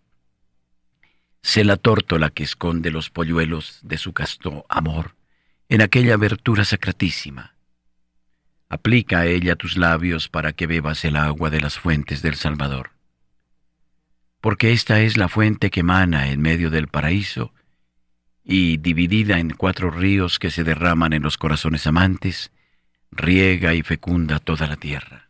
Sé 1.42 1.64
la 1.64 1.76
tórtola 1.76 2.30
que 2.30 2.42
esconde 2.42 2.90
los 2.90 3.10
polluelos 3.10 3.80
de 3.82 3.98
su 3.98 4.12
casto 4.12 4.66
amor 4.68 5.14
en 5.68 5.82
aquella 5.82 6.14
abertura 6.14 6.64
sacratísima 6.64 7.54
Aplica 8.70 9.20
a 9.20 9.26
ella 9.26 9.56
tus 9.56 9.78
labios 9.78 10.28
para 10.28 10.52
que 10.52 10.66
bebas 10.66 11.04
el 11.04 11.16
agua 11.16 11.48
de 11.48 11.60
las 11.60 11.78
fuentes 11.78 12.20
del 12.20 12.34
Salvador. 12.34 12.90
Porque 14.42 14.72
esta 14.72 15.00
es 15.00 15.16
la 15.16 15.28
fuente 15.28 15.70
que 15.70 15.80
emana 15.80 16.28
en 16.28 16.42
medio 16.42 16.68
del 16.68 16.86
paraíso 16.86 17.54
y, 18.44 18.76
dividida 18.76 19.38
en 19.38 19.50
cuatro 19.50 19.90
ríos 19.90 20.38
que 20.38 20.50
se 20.50 20.64
derraman 20.64 21.14
en 21.14 21.22
los 21.22 21.38
corazones 21.38 21.86
amantes, 21.86 22.52
riega 23.10 23.72
y 23.74 23.82
fecunda 23.82 24.38
toda 24.38 24.66
la 24.66 24.76
tierra. 24.76 25.27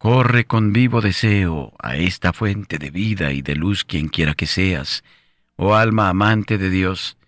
Corre 0.00 0.46
con 0.46 0.72
vivo 0.72 1.02
deseo 1.02 1.74
a 1.78 1.94
esta 1.94 2.32
fuente 2.32 2.78
de 2.78 2.90
vida 2.90 3.32
y 3.34 3.42
de 3.42 3.54
luz 3.54 3.84
quien 3.84 4.08
quiera 4.08 4.32
que 4.32 4.46
seas, 4.46 5.04
oh 5.56 5.74
alma 5.74 6.08
amante 6.08 6.56
de 6.56 6.70
Dios, 6.70 7.18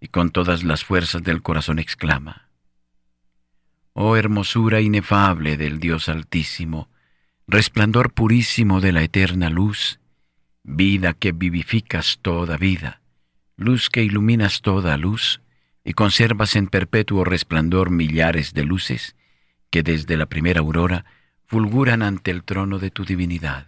y 0.00 0.08
con 0.08 0.30
todas 0.30 0.64
las 0.64 0.82
fuerzas 0.82 1.22
del 1.22 1.42
corazón 1.42 1.78
exclama, 1.78 2.48
Oh 3.92 4.16
hermosura 4.16 4.80
inefable 4.80 5.58
del 5.58 5.78
Dios 5.78 6.08
Altísimo, 6.08 6.88
resplandor 7.46 8.14
purísimo 8.14 8.80
de 8.80 8.92
la 8.92 9.02
eterna 9.02 9.50
luz, 9.50 10.00
vida 10.62 11.12
que 11.12 11.32
vivificas 11.32 12.18
toda 12.22 12.56
vida, 12.56 13.02
luz 13.58 13.90
que 13.90 14.04
iluminas 14.04 14.62
toda 14.62 14.96
luz, 14.96 15.42
y 15.84 15.92
conservas 15.92 16.56
en 16.56 16.68
perpetuo 16.68 17.24
resplandor 17.24 17.90
millares 17.90 18.54
de 18.54 18.64
luces 18.64 19.16
que 19.68 19.82
desde 19.82 20.16
la 20.16 20.24
primera 20.24 20.60
aurora 20.60 21.04
fulguran 21.52 22.00
ante 22.00 22.30
el 22.30 22.44
trono 22.44 22.78
de 22.78 22.90
tu 22.90 23.04
divinidad. 23.04 23.66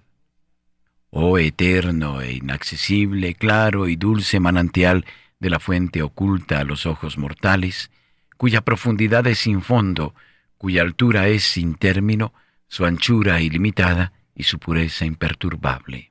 Oh 1.11 1.37
eterno 1.37 2.23
e 2.23 2.33
inaccesible, 2.33 3.35
claro 3.35 3.89
y 3.89 3.97
dulce 3.97 4.41
manantial 4.41 5.05
de 5.39 5.51
la 5.51 5.61
fuente 5.61 6.01
oculta 6.01 6.61
a 6.61 6.65
los 6.65 6.87
ojos 6.87 7.19
mortales, 7.19 7.91
cuya 8.39 8.63
profundidad 8.63 9.27
es 9.27 9.41
sin 9.41 9.61
fondo, 9.61 10.15
cuya 10.57 10.81
altura 10.81 11.29
es 11.29 11.43
sin 11.43 11.75
término, 11.75 12.33
su 12.69 12.87
anchura 12.87 13.43
ilimitada 13.43 14.15
y 14.35 14.45
su 14.45 14.59
pureza 14.59 15.05
imperturbable. 15.05 16.11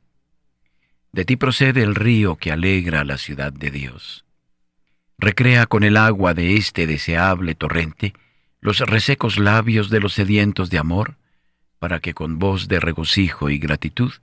De 1.11 1.25
ti 1.25 1.37
procede 1.37 1.81
el 1.81 1.95
río 1.95 2.35
que 2.35 2.51
alegra 2.51 3.03
la 3.03 3.17
ciudad 3.17 3.51
de 3.51 3.71
Dios. 3.71 4.25
Recrea 5.17 5.65
con 5.65 5.83
el 5.83 5.97
agua 5.97 6.35
de 6.35 6.55
este 6.55 6.85
deseable 6.85 7.55
torrente 7.55 8.13
los 8.61 8.79
resecos 8.81 9.39
labios 9.39 9.89
de 9.89 10.01
los 10.01 10.13
sedientos 10.13 10.69
de 10.69 10.77
amor, 10.77 11.17
para 11.83 11.99
que 11.99 12.13
con 12.13 12.39
voz 12.39 12.69
de 12.69 12.79
regocijo 12.79 13.49
y 13.49 13.57
gratitud 13.57 14.13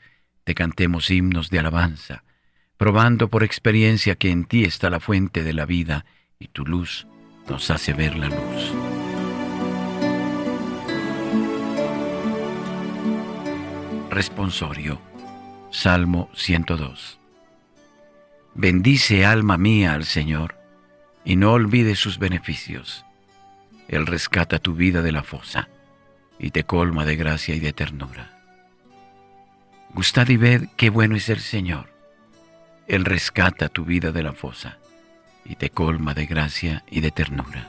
te 0.44 0.54
cantemos 0.54 1.10
himnos 1.10 1.50
de 1.50 1.58
alabanza, 1.58 2.24
probando 2.78 3.28
por 3.28 3.44
experiencia 3.44 4.14
que 4.14 4.30
en 4.30 4.46
ti 4.46 4.64
está 4.64 4.88
la 4.88 4.98
fuente 4.98 5.44
de 5.44 5.52
la 5.52 5.66
vida 5.66 6.06
y 6.38 6.48
tu 6.48 6.64
luz 6.64 7.06
nos 7.50 7.70
hace 7.70 7.92
ver 7.92 8.16
la 8.16 8.28
luz. 8.28 8.72
Responsorio 14.08 14.98
Salmo 15.70 16.30
102 16.32 17.20
Bendice 18.54 19.26
alma 19.26 19.58
mía 19.58 19.92
al 19.92 20.06
Señor, 20.06 20.56
y 21.26 21.36
no 21.36 21.52
olvides 21.52 21.98
sus 21.98 22.18
beneficios. 22.18 23.04
Él 23.86 24.06
rescata 24.06 24.58
tu 24.58 24.72
vida 24.72 25.02
de 25.02 25.12
la 25.12 25.22
fosa, 25.22 25.68
y 26.40 26.50
te 26.50 26.64
colma 26.64 27.04
de 27.04 27.14
gracia 27.14 27.54
y 27.54 27.60
de 27.60 27.72
ternura. 27.72 28.30
Gustad 29.94 30.28
y 30.28 30.36
ved 30.36 30.68
qué 30.76 30.90
bueno 30.90 31.14
es 31.14 31.28
el 31.28 31.40
Señor. 31.40 31.86
Él 32.88 33.04
rescata 33.04 33.68
tu 33.68 33.84
vida 33.84 34.10
de 34.10 34.22
la 34.22 34.32
fosa, 34.32 34.78
y 35.44 35.54
te 35.54 35.70
colma 35.70 36.14
de 36.14 36.26
gracia 36.26 36.84
y 36.90 37.00
de 37.00 37.10
ternura. 37.10 37.68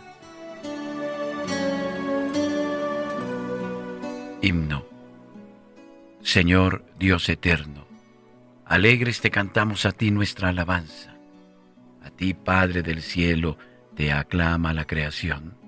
Himno 4.42 4.86
Señor 6.24 6.86
Dios 6.98 7.30
eterno, 7.30 7.86
Alegres 8.66 9.20
te 9.20 9.32
cantamos 9.32 9.86
a 9.86 9.92
ti 9.92 10.12
nuestra 10.12 10.50
alabanza. 10.50 11.14
A 12.06 12.10
ti, 12.10 12.34
Padre 12.34 12.84
del 12.84 13.02
cielo, 13.02 13.58
te 13.96 14.14
aclama 14.14 14.74
la 14.74 14.86
creación. 14.86 15.61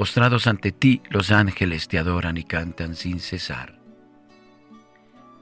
Postrados 0.00 0.46
ante 0.46 0.72
ti, 0.72 1.02
los 1.10 1.30
ángeles 1.30 1.86
te 1.86 1.98
adoran 1.98 2.38
y 2.38 2.44
cantan 2.44 2.96
sin 2.96 3.20
cesar. 3.20 3.78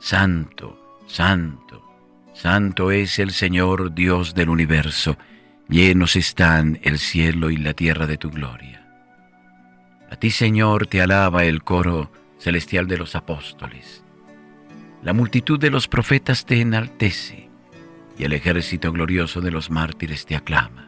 Santo, 0.00 0.98
santo, 1.06 1.84
santo 2.34 2.90
es 2.90 3.20
el 3.20 3.30
Señor 3.30 3.94
Dios 3.94 4.34
del 4.34 4.48
universo, 4.48 5.16
llenos 5.68 6.16
están 6.16 6.80
el 6.82 6.98
cielo 6.98 7.50
y 7.50 7.56
la 7.56 7.72
tierra 7.72 8.08
de 8.08 8.16
tu 8.16 8.32
gloria. 8.32 8.84
A 10.10 10.16
ti, 10.16 10.32
Señor, 10.32 10.88
te 10.88 11.02
alaba 11.02 11.44
el 11.44 11.62
coro 11.62 12.10
celestial 12.40 12.88
de 12.88 12.98
los 12.98 13.14
apóstoles 13.14 14.02
la 15.02 15.12
multitud 15.12 15.60
de 15.60 15.70
los 15.70 15.86
profetas 15.86 16.44
te 16.44 16.60
enaltece 16.60 17.48
y 18.18 18.24
el 18.24 18.32
ejército 18.32 18.90
glorioso 18.90 19.40
de 19.40 19.52
los 19.52 19.70
mártires 19.70 20.26
te 20.26 20.34
aclama. 20.34 20.87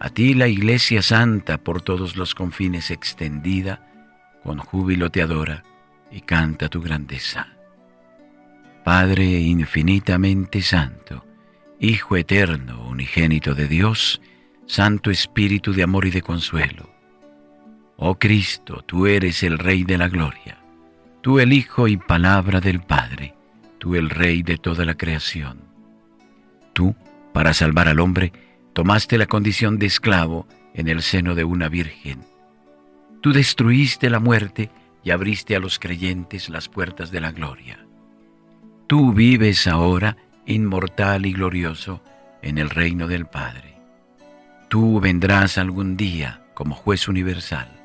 A 0.00 0.08
ti 0.08 0.34
la 0.34 0.48
Iglesia 0.48 1.02
Santa 1.02 1.58
por 1.58 1.82
todos 1.82 2.16
los 2.16 2.34
confines 2.34 2.90
extendida, 2.90 3.86
con 4.42 4.58
júbilo 4.58 5.10
te 5.10 5.22
adora 5.22 5.62
y 6.10 6.22
canta 6.22 6.68
tu 6.68 6.80
grandeza. 6.80 7.48
Padre 8.84 9.24
infinitamente 9.24 10.62
santo, 10.62 11.24
Hijo 11.78 12.16
eterno, 12.16 12.86
unigénito 12.88 13.54
de 13.54 13.68
Dios, 13.68 14.20
Santo 14.66 15.10
Espíritu 15.10 15.72
de 15.72 15.82
amor 15.82 16.06
y 16.06 16.10
de 16.10 16.20
consuelo. 16.20 16.90
Oh 17.96 18.18
Cristo, 18.18 18.82
tú 18.86 19.06
eres 19.06 19.42
el 19.42 19.58
Rey 19.58 19.84
de 19.84 19.96
la 19.96 20.08
Gloria 20.08 20.60
tú 21.20 21.38
el 21.38 21.52
Hijo 21.52 21.88
y 21.88 21.96
palabra 21.96 22.60
del 22.60 22.80
Padre, 22.80 23.34
tú 23.78 23.94
el 23.94 24.10
Rey 24.10 24.42
de 24.42 24.56
toda 24.56 24.84
la 24.84 24.94
creación. 24.94 25.60
Tú, 26.72 26.94
para 27.32 27.52
salvar 27.52 27.88
al 27.88 28.00
hombre, 28.00 28.32
tomaste 28.72 29.18
la 29.18 29.26
condición 29.26 29.78
de 29.78 29.86
esclavo 29.86 30.46
en 30.74 30.88
el 30.88 31.02
seno 31.02 31.34
de 31.34 31.44
una 31.44 31.68
virgen. 31.68 32.20
Tú 33.20 33.32
destruiste 33.32 34.10
la 34.10 34.20
muerte 34.20 34.70
y 35.02 35.10
abriste 35.10 35.56
a 35.56 35.60
los 35.60 35.78
creyentes 35.78 36.48
las 36.48 36.68
puertas 36.68 37.10
de 37.10 37.20
la 37.20 37.32
gloria. 37.32 37.86
Tú 38.86 39.12
vives 39.12 39.66
ahora, 39.66 40.16
inmortal 40.46 41.26
y 41.26 41.32
glorioso, 41.32 42.02
en 42.42 42.58
el 42.58 42.70
reino 42.70 43.06
del 43.06 43.26
Padre. 43.26 43.76
Tú 44.68 45.00
vendrás 45.00 45.58
algún 45.58 45.96
día 45.96 46.42
como 46.54 46.74
juez 46.74 47.08
universal 47.08 47.80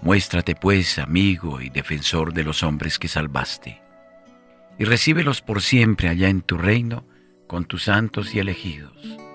Muéstrate 0.00 0.54
pues 0.54 0.98
amigo 0.98 1.60
y 1.60 1.70
defensor 1.70 2.32
de 2.32 2.44
los 2.44 2.62
hombres 2.62 2.98
que 2.98 3.08
salvaste, 3.08 3.82
y 4.78 4.84
recíbelos 4.84 5.42
por 5.42 5.60
siempre 5.60 6.08
allá 6.08 6.28
en 6.28 6.42
tu 6.42 6.56
reino 6.56 7.04
con 7.48 7.64
tus 7.64 7.84
santos 7.84 8.34
y 8.34 8.38
elegidos. 8.38 9.27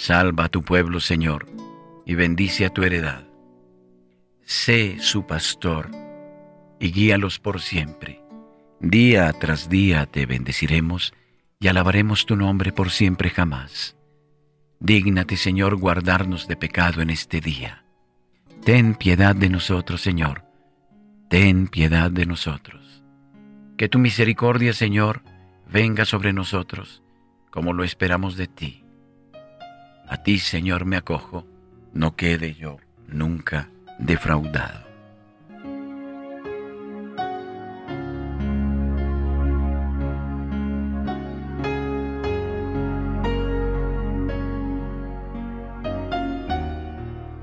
Salva 0.00 0.44
a 0.44 0.48
tu 0.48 0.62
pueblo, 0.62 0.98
Señor, 0.98 1.46
y 2.06 2.14
bendice 2.14 2.64
a 2.64 2.70
tu 2.70 2.84
heredad. 2.84 3.26
Sé 4.42 4.96
su 4.98 5.26
pastor 5.26 5.90
y 6.80 6.90
guíalos 6.90 7.38
por 7.38 7.60
siempre. 7.60 8.22
Día 8.80 9.30
tras 9.34 9.68
día 9.68 10.06
te 10.06 10.24
bendeciremos 10.24 11.12
y 11.58 11.68
alabaremos 11.68 12.24
tu 12.24 12.34
nombre 12.34 12.72
por 12.72 12.88
siempre 12.88 13.28
jamás. 13.28 13.94
Dígnate, 14.78 15.36
Señor, 15.36 15.76
guardarnos 15.76 16.48
de 16.48 16.56
pecado 16.56 17.02
en 17.02 17.10
este 17.10 17.42
día 17.42 17.84
Ten 18.64 18.94
piedad 18.94 19.36
de 19.36 19.50
nosotros, 19.50 20.00
Señor. 20.00 20.44
Ten 21.28 21.68
piedad 21.68 22.10
de 22.10 22.24
nosotros. 22.24 23.04
Que 23.76 23.90
tu 23.90 23.98
misericordia, 23.98 24.72
Señor, 24.72 25.22
venga 25.70 26.06
sobre 26.06 26.32
nosotros, 26.32 27.02
como 27.50 27.74
lo 27.74 27.84
esperamos 27.84 28.38
de 28.38 28.46
ti. 28.46 28.84
A 30.10 30.16
ti, 30.24 30.40
Señor, 30.40 30.86
me 30.86 30.96
acojo, 30.96 31.46
no 31.94 32.16
quede 32.16 32.54
yo 32.54 32.78
nunca 33.06 33.70
defraudado. 34.00 34.90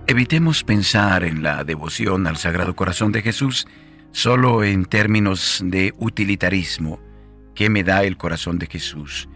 Evitemos 0.07 0.65
pensar 0.65 1.23
en 1.23 1.43
la 1.43 1.63
devoción 1.63 2.27
al 2.27 2.35
Sagrado 2.35 2.75
Corazón 2.75 3.13
de 3.13 3.21
Jesús 3.21 3.65
solo 4.11 4.65
en 4.65 4.83
términos 4.83 5.61
de 5.63 5.93
utilitarismo. 5.99 6.99
¿Qué 7.55 7.69
me 7.69 7.85
da 7.85 8.03
el 8.03 8.17
corazón 8.17 8.59
de 8.59 8.67
Jesús? 8.67 9.29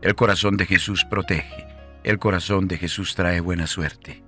El 0.00 0.14
corazón 0.14 0.56
de 0.56 0.64
Jesús 0.64 1.04
protege. 1.04 1.67
El 2.08 2.18
corazón 2.18 2.68
de 2.68 2.78
Jesús 2.78 3.14
trae 3.14 3.38
buena 3.40 3.66
suerte. 3.66 4.22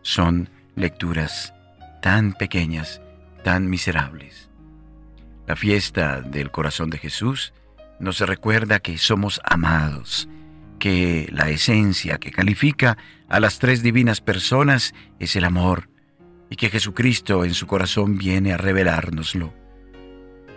Son 0.00 0.48
lecturas 0.76 1.52
tan 2.00 2.32
pequeñas, 2.32 3.02
tan 3.44 3.68
miserables. 3.68 4.48
La 5.46 5.54
fiesta 5.54 6.22
del 6.22 6.50
corazón 6.50 6.88
de 6.88 6.96
Jesús 6.96 7.52
nos 8.00 8.20
recuerda 8.20 8.80
que 8.80 8.96
somos 8.96 9.42
amados, 9.44 10.26
que 10.78 11.28
la 11.30 11.50
esencia 11.50 12.16
que 12.16 12.30
califica 12.30 12.96
a 13.28 13.40
las 13.40 13.58
tres 13.58 13.82
divinas 13.82 14.22
personas 14.22 14.94
es 15.18 15.36
el 15.36 15.44
amor 15.44 15.90
y 16.48 16.56
que 16.56 16.70
Jesucristo 16.70 17.44
en 17.44 17.52
su 17.52 17.66
corazón 17.66 18.16
viene 18.16 18.54
a 18.54 18.56
revelárnoslo. 18.56 19.52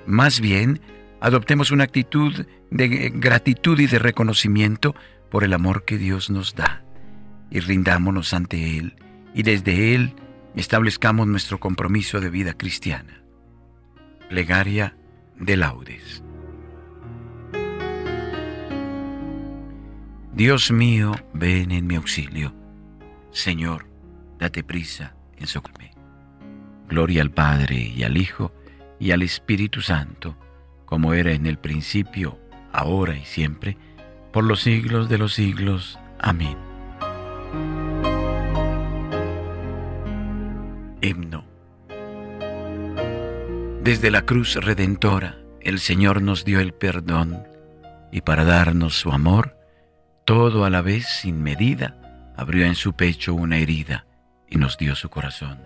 Más 0.07 0.39
bien, 0.39 0.79
adoptemos 1.19 1.71
una 1.71 1.83
actitud 1.83 2.45
de 2.69 3.09
gratitud 3.13 3.77
y 3.77 3.87
de 3.87 3.99
reconocimiento 3.99 4.95
por 5.31 5.43
el 5.43 5.53
amor 5.53 5.85
que 5.85 5.97
Dios 5.97 6.29
nos 6.29 6.53
da 6.53 6.83
y 7.49 7.61
rindámonos 7.61 8.33
ante 8.33 8.77
Él 8.77 8.95
y 9.33 9.43
desde 9.43 9.95
Él 9.95 10.13
establezcamos 10.55 11.25
nuestro 11.25 11.59
compromiso 11.59 12.19
de 12.19 12.29
vida 12.29 12.53
cristiana. 12.53 13.23
Plegaria 14.29 14.95
de 15.37 15.57
laudes. 15.57 16.23
Dios 20.33 20.71
mío, 20.71 21.13
ven 21.33 21.71
en 21.71 21.87
mi 21.87 21.95
auxilio. 21.95 22.53
Señor, 23.31 23.87
date 24.37 24.63
prisa 24.63 25.15
en 25.37 25.47
su 25.47 25.61
Gloria 26.87 27.21
al 27.21 27.31
Padre 27.31 27.77
y 27.77 28.03
al 28.03 28.17
Hijo 28.17 28.53
y 28.99 29.11
al 29.11 29.21
Espíritu 29.21 29.81
Santo, 29.81 30.37
como 30.85 31.13
era 31.13 31.31
en 31.31 31.45
el 31.45 31.57
principio, 31.57 32.37
ahora 32.73 33.15
y 33.15 33.23
siempre, 33.23 33.77
por 34.31 34.43
los 34.43 34.61
siglos 34.61 35.09
de 35.09 35.17
los 35.17 35.33
siglos. 35.33 35.99
Amén. 36.19 36.57
Himno. 41.01 41.45
Desde 43.83 44.11
la 44.11 44.21
cruz 44.23 44.55
redentora, 44.55 45.37
el 45.59 45.79
Señor 45.79 46.21
nos 46.21 46.45
dio 46.45 46.59
el 46.59 46.73
perdón, 46.73 47.47
y 48.11 48.21
para 48.21 48.43
darnos 48.43 48.99
su 48.99 49.11
amor, 49.11 49.57
todo 50.25 50.65
a 50.65 50.69
la 50.69 50.81
vez 50.81 51.07
sin 51.07 51.41
medida, 51.41 52.33
abrió 52.37 52.65
en 52.65 52.75
su 52.75 52.93
pecho 52.93 53.33
una 53.33 53.57
herida 53.57 54.05
y 54.47 54.57
nos 54.57 54.77
dio 54.77 54.95
su 54.95 55.09
corazón. 55.09 55.59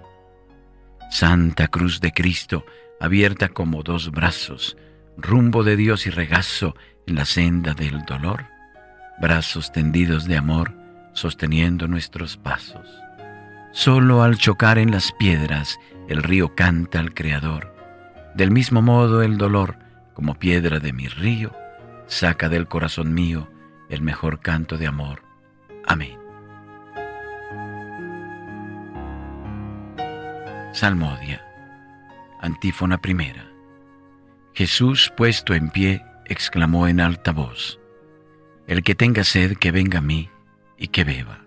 Santa 1.12 1.68
Cruz 1.68 2.00
de 2.00 2.12
Cristo, 2.12 2.66
abierta 3.00 3.50
como 3.50 3.84
dos 3.84 4.12
brazos, 4.12 4.78
rumbo 5.18 5.64
de 5.64 5.76
Dios 5.76 6.08
y 6.08 6.10
regazo 6.10 6.76
en 7.08 7.16
la 7.16 7.26
senda 7.26 7.74
del 7.74 8.04
dolor, 8.06 8.46
brazos 9.20 9.72
tendidos 9.72 10.26
de 10.26 10.38
amor 10.38 10.74
sosteniendo 11.14 11.88
nuestros 11.88 12.38
pasos. 12.38 13.02
Solo 13.72 14.22
al 14.22 14.38
chocar 14.38 14.78
en 14.78 14.92
las 14.92 15.12
piedras 15.14 15.80
el 16.08 16.24
río 16.24 16.56
canta 16.56 17.00
al 17.00 17.14
Creador. 17.14 17.74
Del 18.36 18.52
mismo 18.52 18.82
modo 18.82 19.22
el 19.22 19.38
dolor, 19.38 19.78
como 20.14 20.36
piedra 20.36 20.80
de 20.80 20.94
mi 20.94 21.08
río, 21.08 21.54
saca 22.08 22.50
del 22.50 22.68
corazón 22.68 23.14
mío 23.14 23.50
el 23.90 24.02
mejor 24.02 24.40
canto 24.40 24.78
de 24.78 24.88
amor. 24.88 25.24
Amén. 25.88 26.18
Salmodia. 30.74 31.42
Antífona 32.42 32.98
primera. 32.98 33.50
Jesús 34.54 35.12
puesto 35.16 35.54
en 35.54 35.70
pie 35.70 36.04
exclamó 36.26 36.88
en 36.88 37.00
alta 37.00 37.32
voz, 37.32 37.80
El 38.68 38.82
que 38.82 38.96
tenga 38.96 39.24
sed 39.24 39.58
que 39.58 39.70
venga 39.70 40.00
a 40.00 40.02
mí 40.02 40.30
y 40.76 40.88
que 40.88 41.04
beba. 41.04 41.42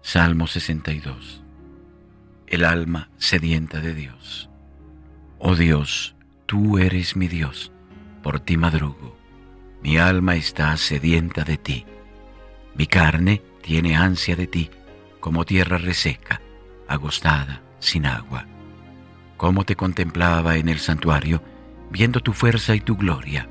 Salmo 0.00 0.46
62. 0.46 1.42
El 2.46 2.64
alma 2.64 3.10
sedienta 3.18 3.80
de 3.80 3.92
Dios. 3.92 4.48
Oh 5.38 5.54
Dios, 5.54 6.16
tú 6.46 6.78
eres 6.78 7.16
mi 7.16 7.28
Dios, 7.28 7.70
por 8.22 8.40
ti 8.40 8.56
madrugo. 8.56 9.14
Mi 9.82 9.98
alma 9.98 10.36
está 10.36 10.74
sedienta 10.78 11.44
de 11.44 11.58
ti. 11.58 11.84
Mi 12.74 12.86
carne 12.86 13.42
tiene 13.60 13.94
ansia 13.94 14.36
de 14.36 14.46
ti, 14.46 14.70
como 15.20 15.44
tierra 15.44 15.76
reseca, 15.76 16.40
agostada 16.88 17.60
sin 17.78 18.06
agua. 18.06 18.46
Cómo 19.36 19.64
te 19.64 19.76
contemplaba 19.76 20.56
en 20.56 20.70
el 20.70 20.78
santuario, 20.78 21.42
viendo 21.90 22.20
tu 22.20 22.32
fuerza 22.32 22.74
y 22.74 22.80
tu 22.80 22.96
gloria. 22.96 23.50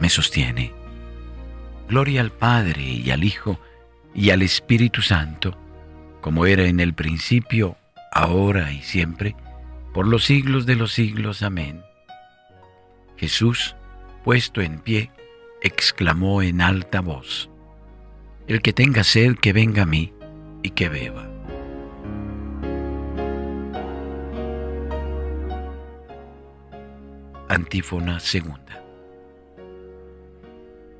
me 0.00 0.08
sostiene. 0.08 0.72
Gloria 1.88 2.20
al 2.20 2.32
Padre 2.32 2.82
y 2.82 3.10
al 3.10 3.22
Hijo 3.22 3.60
y 4.14 4.30
al 4.30 4.42
Espíritu 4.42 5.02
Santo, 5.02 5.56
como 6.20 6.46
era 6.46 6.64
en 6.64 6.80
el 6.80 6.94
principio, 6.94 7.76
ahora 8.12 8.72
y 8.72 8.82
siempre, 8.82 9.36
por 9.94 10.06
los 10.06 10.24
siglos 10.24 10.66
de 10.66 10.76
los 10.76 10.92
siglos. 10.92 11.42
Amén. 11.42 11.82
Jesús, 13.16 13.76
puesto 14.24 14.60
en 14.60 14.80
pie, 14.80 15.10
exclamó 15.62 16.42
en 16.42 16.60
alta 16.60 17.00
voz, 17.00 17.50
El 18.48 18.62
que 18.62 18.72
tenga 18.72 19.04
sed, 19.04 19.36
que 19.36 19.52
venga 19.52 19.82
a 19.82 19.86
mí 19.86 20.12
y 20.62 20.70
que 20.70 20.88
beba. 20.88 21.28
Antífona 27.48 28.20
segunda. 28.20 28.79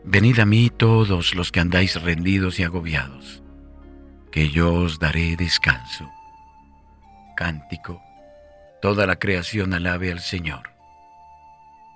Venid 0.04 0.38
a 0.40 0.46
mí 0.46 0.70
todos 0.70 1.34
los 1.34 1.52
que 1.52 1.60
andáis 1.60 2.00
rendidos 2.00 2.58
y 2.58 2.64
agobiados, 2.64 3.42
que 4.32 4.48
yo 4.50 4.72
os 4.72 4.98
daré 4.98 5.36
descanso. 5.36 6.10
Cántico, 7.36 8.02
toda 8.80 9.06
la 9.06 9.16
creación 9.16 9.74
alabe 9.74 10.10
al 10.10 10.20
Señor. 10.20 10.70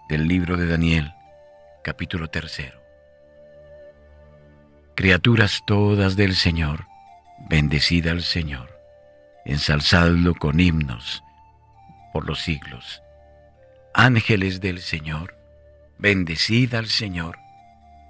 Del 0.08 0.28
libro 0.28 0.56
de 0.56 0.66
Daniel, 0.66 1.14
capítulo 1.82 2.28
tercero. 2.28 2.80
Criaturas 4.94 5.62
todas 5.66 6.14
del 6.16 6.34
Señor, 6.34 6.86
bendecida 7.48 8.10
al 8.12 8.22
Señor, 8.22 8.78
ensalzadlo 9.44 10.34
con 10.34 10.60
himnos 10.60 11.22
por 12.12 12.26
los 12.26 12.40
siglos 12.40 13.02
Ángeles 13.96 14.60
del 14.60 14.80
Señor, 14.80 15.36
bendecida 15.98 16.80
al 16.80 16.88
Señor. 16.88 17.38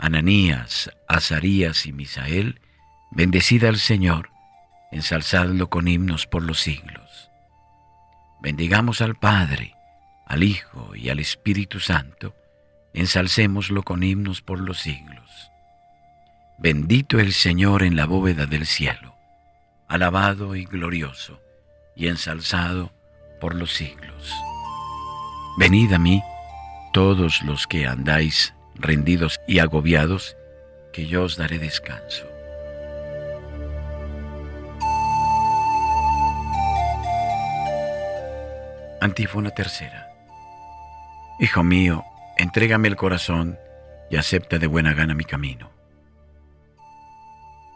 Ananías, 0.00 0.90
Azarías 1.06 1.84
y 1.84 1.92
Misael, 1.92 2.62
bendecida 3.10 3.68
al 3.68 3.76
Señor, 3.76 4.30
ensalzadlo 4.90 5.68
con 5.68 5.88
himnos 5.88 6.26
por 6.26 6.42
los 6.42 6.58
siglos. 6.58 7.30
Bendigamos 8.40 9.02
al 9.02 9.16
Padre, 9.16 9.74
al 10.26 10.42
Hijo 10.42 10.96
y 10.96 11.10
al 11.10 11.18
Espíritu 11.18 11.80
Santo, 11.80 12.34
ensalcémoslo 12.94 13.82
con 13.82 14.02
himnos 14.02 14.40
por 14.40 14.58
los 14.58 14.80
siglos. 14.80 15.50
Bendito 16.58 17.20
el 17.20 17.34
Señor 17.34 17.82
en 17.82 17.94
la 17.94 18.06
bóveda 18.06 18.46
del 18.46 18.64
cielo, 18.64 19.14
alabado 19.86 20.56
y 20.56 20.64
glorioso, 20.64 21.42
y 21.94 22.08
ensalzado 22.08 22.90
por 23.38 23.54
los 23.54 23.74
siglos. 23.74 24.34
Venid 25.58 25.92
a 25.92 25.98
mí, 25.98 26.22
todos 26.94 27.42
los 27.42 27.66
que 27.66 27.86
andáis 27.86 28.54
rendidos 28.80 29.40
y 29.46 29.58
agobiados, 29.58 30.36
que 30.92 31.06
yo 31.06 31.24
os 31.24 31.36
daré 31.36 31.58
descanso. 31.58 32.26
Antífona 39.00 39.50
tercera. 39.50 40.12
Hijo 41.38 41.62
mío, 41.62 42.04
entrégame 42.36 42.88
el 42.88 42.96
corazón 42.96 43.58
y 44.10 44.16
acepta 44.16 44.58
de 44.58 44.66
buena 44.66 44.92
gana 44.92 45.14
mi 45.14 45.24
camino. 45.24 45.70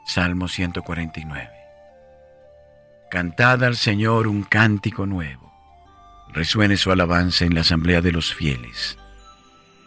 Salmo 0.05 0.49
149. 0.49 1.51
Cantad 3.11 3.64
al 3.64 3.77
Señor 3.77 4.27
un 4.27 4.43
cántico 4.43 5.07
nuevo. 5.07 5.51
Resuene 6.33 6.77
su 6.77 6.93
alabanza 6.93 7.45
en 7.45 7.55
la 7.55 7.62
asamblea 7.62 8.03
de 8.03 8.12
los 8.12 8.35
fieles. 8.35 8.99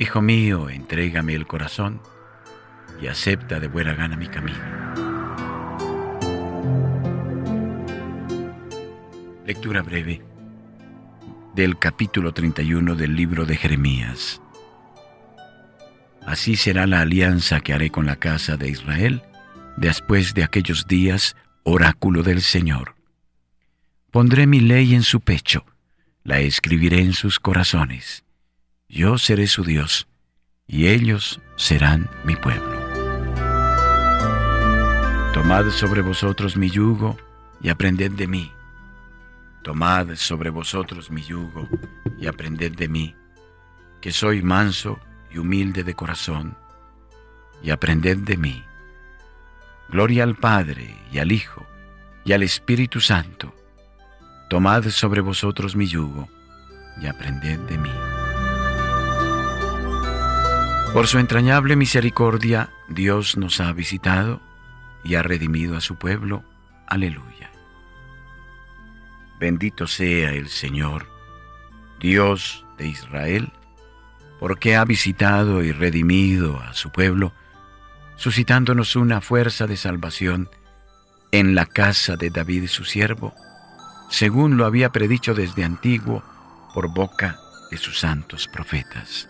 Hijo 0.00 0.22
mío, 0.22 0.70
entrégame 0.70 1.34
el 1.34 1.46
corazón 1.46 2.00
y 3.02 3.08
acepta 3.08 3.60
de 3.60 3.68
buena 3.68 3.92
gana 3.92 4.16
mi 4.16 4.28
camino. 4.28 4.58
Lectura 9.44 9.82
breve 9.82 10.22
del 11.54 11.78
capítulo 11.78 12.32
31 12.32 12.94
del 12.94 13.14
libro 13.14 13.44
de 13.44 13.56
Jeremías. 13.58 14.40
Así 16.24 16.56
será 16.56 16.86
la 16.86 17.02
alianza 17.02 17.60
que 17.60 17.74
haré 17.74 17.90
con 17.90 18.06
la 18.06 18.16
casa 18.16 18.56
de 18.56 18.70
Israel 18.70 19.22
después 19.76 20.32
de 20.32 20.44
aquellos 20.44 20.86
días, 20.86 21.36
oráculo 21.62 22.22
del 22.22 22.40
Señor. 22.40 22.94
Pondré 24.10 24.46
mi 24.46 24.60
ley 24.60 24.94
en 24.94 25.02
su 25.02 25.20
pecho, 25.20 25.66
la 26.24 26.40
escribiré 26.40 27.02
en 27.02 27.12
sus 27.12 27.38
corazones. 27.38 28.24
Yo 28.90 29.16
seré 29.16 29.46
su 29.46 29.64
Dios, 29.64 30.08
y 30.66 30.88
ellos 30.88 31.40
serán 31.56 32.10
mi 32.24 32.36
pueblo. 32.36 32.78
Tomad 35.32 35.70
sobre 35.70 36.02
vosotros 36.02 36.56
mi 36.56 36.68
yugo 36.70 37.16
y 37.62 37.70
aprended 37.70 38.10
de 38.12 38.26
mí 38.26 38.52
Tomad 39.62 40.14
sobre 40.16 40.48
vosotros 40.48 41.10
mi 41.10 41.22
yugo 41.22 41.68
y 42.18 42.26
aprended 42.26 42.72
de 42.72 42.88
mí, 42.88 43.14
que 44.00 44.10
soy 44.10 44.42
manso 44.42 44.98
y 45.30 45.38
humilde 45.38 45.84
de 45.84 45.94
corazón, 45.94 46.56
y 47.62 47.70
aprended 47.70 48.18
de 48.18 48.38
mí. 48.38 48.64
Gloria 49.90 50.24
al 50.24 50.36
Padre 50.36 50.96
y 51.12 51.18
al 51.18 51.30
Hijo 51.30 51.66
y 52.24 52.32
al 52.32 52.42
Espíritu 52.42 53.00
Santo. 53.00 53.54
Tomad 54.48 54.84
sobre 54.88 55.20
vosotros 55.20 55.76
mi 55.76 55.86
yugo 55.86 56.28
y 57.02 57.06
aprended 57.06 57.58
de 57.60 57.76
mí. 57.76 58.19
Por 60.92 61.06
su 61.06 61.18
entrañable 61.18 61.76
misericordia, 61.76 62.70
Dios 62.88 63.36
nos 63.36 63.60
ha 63.60 63.72
visitado 63.72 64.40
y 65.04 65.14
ha 65.14 65.22
redimido 65.22 65.76
a 65.76 65.80
su 65.80 65.94
pueblo. 65.94 66.42
Aleluya. 66.88 67.52
Bendito 69.38 69.86
sea 69.86 70.32
el 70.32 70.48
Señor, 70.48 71.06
Dios 72.00 72.66
de 72.76 72.88
Israel, 72.88 73.52
porque 74.40 74.74
ha 74.74 74.84
visitado 74.84 75.62
y 75.62 75.70
redimido 75.70 76.60
a 76.60 76.74
su 76.74 76.90
pueblo, 76.90 77.32
suscitándonos 78.16 78.96
una 78.96 79.20
fuerza 79.20 79.68
de 79.68 79.76
salvación 79.76 80.50
en 81.30 81.54
la 81.54 81.66
casa 81.66 82.16
de 82.16 82.30
David 82.30 82.66
su 82.66 82.84
siervo, 82.84 83.32
según 84.10 84.56
lo 84.56 84.66
había 84.66 84.90
predicho 84.90 85.34
desde 85.34 85.62
antiguo 85.62 86.24
por 86.74 86.92
boca 86.92 87.38
de 87.70 87.78
sus 87.78 88.00
santos 88.00 88.48
profetas. 88.48 89.29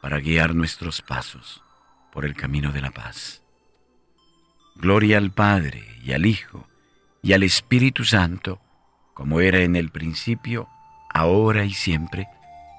para 0.00 0.18
guiar 0.20 0.54
nuestros 0.54 1.02
pasos 1.02 1.62
por 2.12 2.24
el 2.24 2.34
camino 2.34 2.72
de 2.72 2.80
la 2.80 2.90
paz. 2.90 3.42
Gloria 4.76 5.18
al 5.18 5.30
Padre 5.30 5.84
y 6.02 6.12
al 6.12 6.26
Hijo 6.26 6.66
y 7.22 7.34
al 7.34 7.42
Espíritu 7.42 8.04
Santo, 8.04 8.60
como 9.14 9.40
era 9.40 9.60
en 9.60 9.76
el 9.76 9.90
principio, 9.90 10.68
ahora 11.12 11.64
y 11.64 11.74
siempre, 11.74 12.28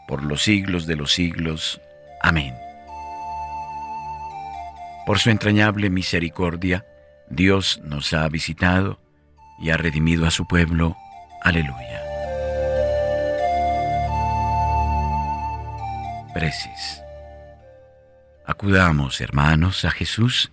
por 0.08 0.24
los 0.24 0.42
siglos 0.44 0.88
de 0.88 0.96
los 0.96 1.12
siglos. 1.12 1.80
Amén. 2.22 2.56
Por 5.06 5.20
su 5.20 5.30
entrañable 5.30 5.90
misericordia, 5.90 6.86
Dios 7.30 7.80
nos 7.84 8.14
ha 8.14 8.28
visitado 8.30 9.00
y 9.60 9.70
ha 9.70 9.78
redimido 9.78 10.26
a 10.26 10.32
su 10.32 10.48
pueblo. 10.48 10.98
Aleluya. 11.44 12.02
Preces. 16.34 17.04
Acudamos, 18.52 19.22
hermanos, 19.22 19.86
a 19.86 19.92
Jesús, 19.92 20.52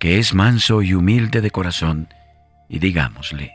que 0.00 0.18
es 0.18 0.34
manso 0.34 0.82
y 0.82 0.94
humilde 0.94 1.40
de 1.40 1.52
corazón, 1.52 2.08
y 2.68 2.80
digámosle, 2.80 3.52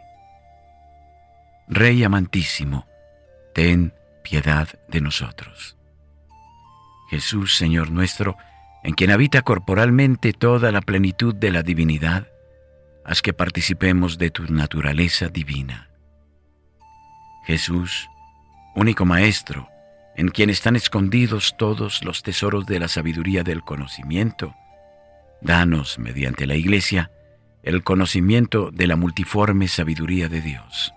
Rey 1.68 2.02
amantísimo, 2.06 2.88
ten 3.54 3.94
piedad 4.24 4.70
de 4.88 5.02
nosotros. 5.02 5.76
Jesús, 7.10 7.58
Señor 7.58 7.92
nuestro, 7.92 8.38
en 8.82 8.94
quien 8.94 9.12
habita 9.12 9.42
corporalmente 9.42 10.32
toda 10.32 10.72
la 10.72 10.80
plenitud 10.80 11.36
de 11.36 11.52
la 11.52 11.62
divinidad, 11.62 12.30
haz 13.04 13.22
que 13.22 13.34
participemos 13.34 14.18
de 14.18 14.32
tu 14.32 14.46
naturaleza 14.46 15.28
divina. 15.28 15.90
Jesús, 17.46 18.08
único 18.74 19.04
Maestro, 19.04 19.68
en 20.16 20.30
quien 20.30 20.50
están 20.50 20.76
escondidos 20.76 21.56
todos 21.58 22.04
los 22.04 22.24
tesoros 22.24 22.66
de 22.66 22.80
la 22.80 22.88
sabiduría 22.88 23.44
del 23.44 23.62
conocimiento, 23.62 24.56
danos, 25.42 26.00
mediante 26.00 26.46
la 26.46 26.56
Iglesia, 26.56 27.12
el 27.64 27.84
conocimiento 27.84 28.72
de 28.72 28.88
la 28.88 28.96
multiforme 28.96 29.68
sabiduría 29.68 30.28
de 30.30 30.42
Dios. 30.42 30.94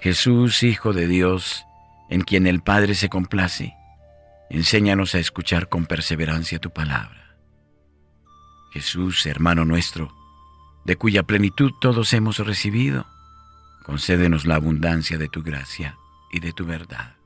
Jesús, 0.00 0.62
Hijo 0.62 0.92
de 0.92 1.06
Dios, 1.06 1.64
en 2.10 2.22
quien 2.22 2.46
el 2.46 2.60
Padre 2.60 2.94
se 2.94 3.08
complace, 3.08 3.74
enséñanos 4.50 5.14
a 5.14 5.18
escuchar 5.18 5.68
con 5.68 5.86
perseverancia 5.86 6.58
tu 6.58 6.70
palabra. 6.70 7.36
Jesús, 8.72 9.26
hermano 9.26 9.64
nuestro, 9.64 10.14
de 10.84 10.96
cuya 10.96 11.22
plenitud 11.22 11.72
todos 11.80 12.12
hemos 12.12 12.38
recibido, 12.38 13.06
concédenos 13.84 14.46
la 14.46 14.56
abundancia 14.56 15.18
de 15.18 15.28
tu 15.28 15.42
gracia 15.42 15.96
y 16.32 16.40
de 16.40 16.52
tu 16.52 16.64
verdad. 16.64 17.21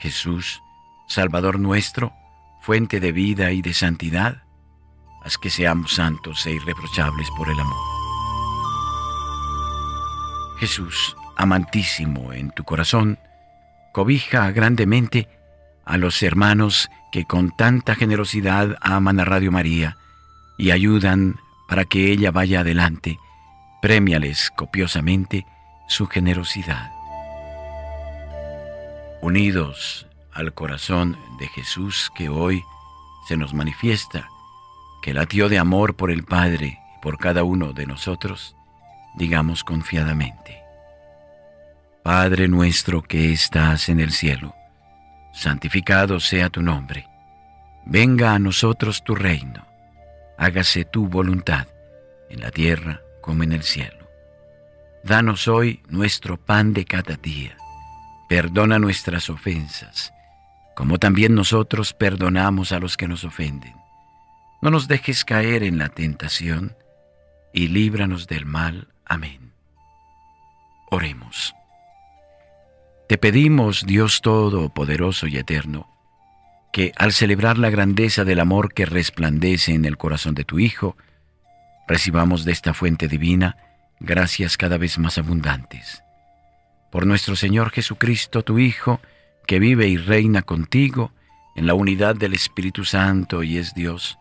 Jesús, 0.00 0.62
Salvador 1.06 1.60
nuestro, 1.60 2.12
fuente 2.60 3.00
de 3.00 3.12
vida 3.12 3.52
y 3.52 3.62
de 3.62 3.74
santidad, 3.74 4.42
haz 5.22 5.36
que 5.36 5.50
seamos 5.50 5.94
santos 5.94 6.46
e 6.46 6.52
irreprochables 6.52 7.28
por 7.36 7.48
el 7.50 7.60
amor. 7.60 7.76
Jesús, 10.58 11.16
amantísimo 11.36 12.32
en 12.32 12.50
tu 12.50 12.64
corazón, 12.64 13.18
cobija 13.92 14.50
grandemente 14.52 15.28
a 15.84 15.96
los 15.96 16.22
hermanos 16.22 16.88
que 17.12 17.24
con 17.24 17.54
tanta 17.56 17.94
generosidad 17.94 18.76
aman 18.80 19.20
a 19.20 19.24
Radio 19.24 19.52
María 19.52 19.96
y 20.58 20.70
ayudan 20.70 21.40
para 21.68 21.84
que 21.84 22.10
ella 22.12 22.30
vaya 22.30 22.60
adelante, 22.60 23.18
premiales 23.82 24.50
copiosamente 24.56 25.46
su 25.88 26.06
generosidad. 26.06 26.99
Unidos 29.22 30.06
al 30.32 30.54
corazón 30.54 31.18
de 31.38 31.48
Jesús 31.48 32.10
que 32.14 32.28
hoy 32.28 32.62
se 33.28 33.36
nos 33.36 33.54
manifiesta, 33.54 34.28
que 35.02 35.14
latió 35.14 35.48
de 35.48 35.58
amor 35.58 35.96
por 35.96 36.10
el 36.10 36.24
Padre 36.24 36.78
y 36.96 37.02
por 37.02 37.18
cada 37.18 37.44
uno 37.44 37.72
de 37.72 37.86
nosotros, 37.86 38.56
digamos 39.16 39.64
confiadamente, 39.64 40.62
Padre 42.02 42.48
nuestro 42.48 43.02
que 43.02 43.32
estás 43.32 43.88
en 43.88 44.00
el 44.00 44.12
cielo, 44.12 44.54
santificado 45.32 46.20
sea 46.20 46.48
tu 46.48 46.62
nombre, 46.62 47.06
venga 47.84 48.34
a 48.34 48.38
nosotros 48.38 49.04
tu 49.04 49.14
reino 49.14 49.70
hágase 50.40 50.86
tu 50.86 51.06
voluntad, 51.06 51.66
en 52.30 52.40
la 52.40 52.50
tierra 52.50 53.02
como 53.20 53.42
en 53.42 53.52
el 53.52 53.62
cielo. 53.62 54.08
Danos 55.04 55.46
hoy 55.48 55.82
nuestro 55.88 56.38
pan 56.38 56.72
de 56.72 56.86
cada 56.86 57.16
día. 57.16 57.58
Perdona 58.30 58.78
nuestras 58.78 59.28
ofensas, 59.28 60.14
como 60.76 61.00
también 61.00 61.34
nosotros 61.34 61.92
perdonamos 61.92 62.70
a 62.70 62.78
los 62.78 62.96
que 62.96 63.08
nos 63.08 63.24
ofenden. 63.24 63.74
No 64.62 64.70
nos 64.70 64.86
dejes 64.86 65.24
caer 65.24 65.64
en 65.64 65.78
la 65.78 65.88
tentación, 65.88 66.76
y 67.52 67.66
líbranos 67.66 68.28
del 68.28 68.46
mal. 68.46 68.86
Amén. 69.04 69.52
Oremos. 70.92 71.56
Te 73.08 73.18
pedimos, 73.18 73.84
Dios 73.84 74.20
Todopoderoso 74.20 75.26
y 75.26 75.36
Eterno, 75.36 75.88
que 76.72 76.92
al 76.96 77.12
celebrar 77.12 77.58
la 77.58 77.68
grandeza 77.68 78.24
del 78.24 78.38
amor 78.38 78.72
que 78.72 78.86
resplandece 78.86 79.74
en 79.74 79.84
el 79.84 79.96
corazón 79.98 80.36
de 80.36 80.44
tu 80.44 80.60
Hijo, 80.60 80.96
recibamos 81.88 82.44
de 82.44 82.52
esta 82.52 82.74
fuente 82.74 83.08
divina 83.08 83.56
gracias 83.98 84.56
cada 84.56 84.78
vez 84.78 85.00
más 85.00 85.18
abundantes. 85.18 86.04
Por 86.90 87.06
nuestro 87.06 87.36
Señor 87.36 87.70
Jesucristo, 87.70 88.42
tu 88.42 88.58
Hijo, 88.58 89.00
que 89.46 89.58
vive 89.58 89.88
y 89.88 89.96
reina 89.96 90.42
contigo 90.42 91.12
en 91.56 91.66
la 91.66 91.74
unidad 91.74 92.16
del 92.16 92.34
Espíritu 92.34 92.84
Santo 92.84 93.42
y 93.42 93.58
es 93.58 93.74
Dios, 93.74 94.18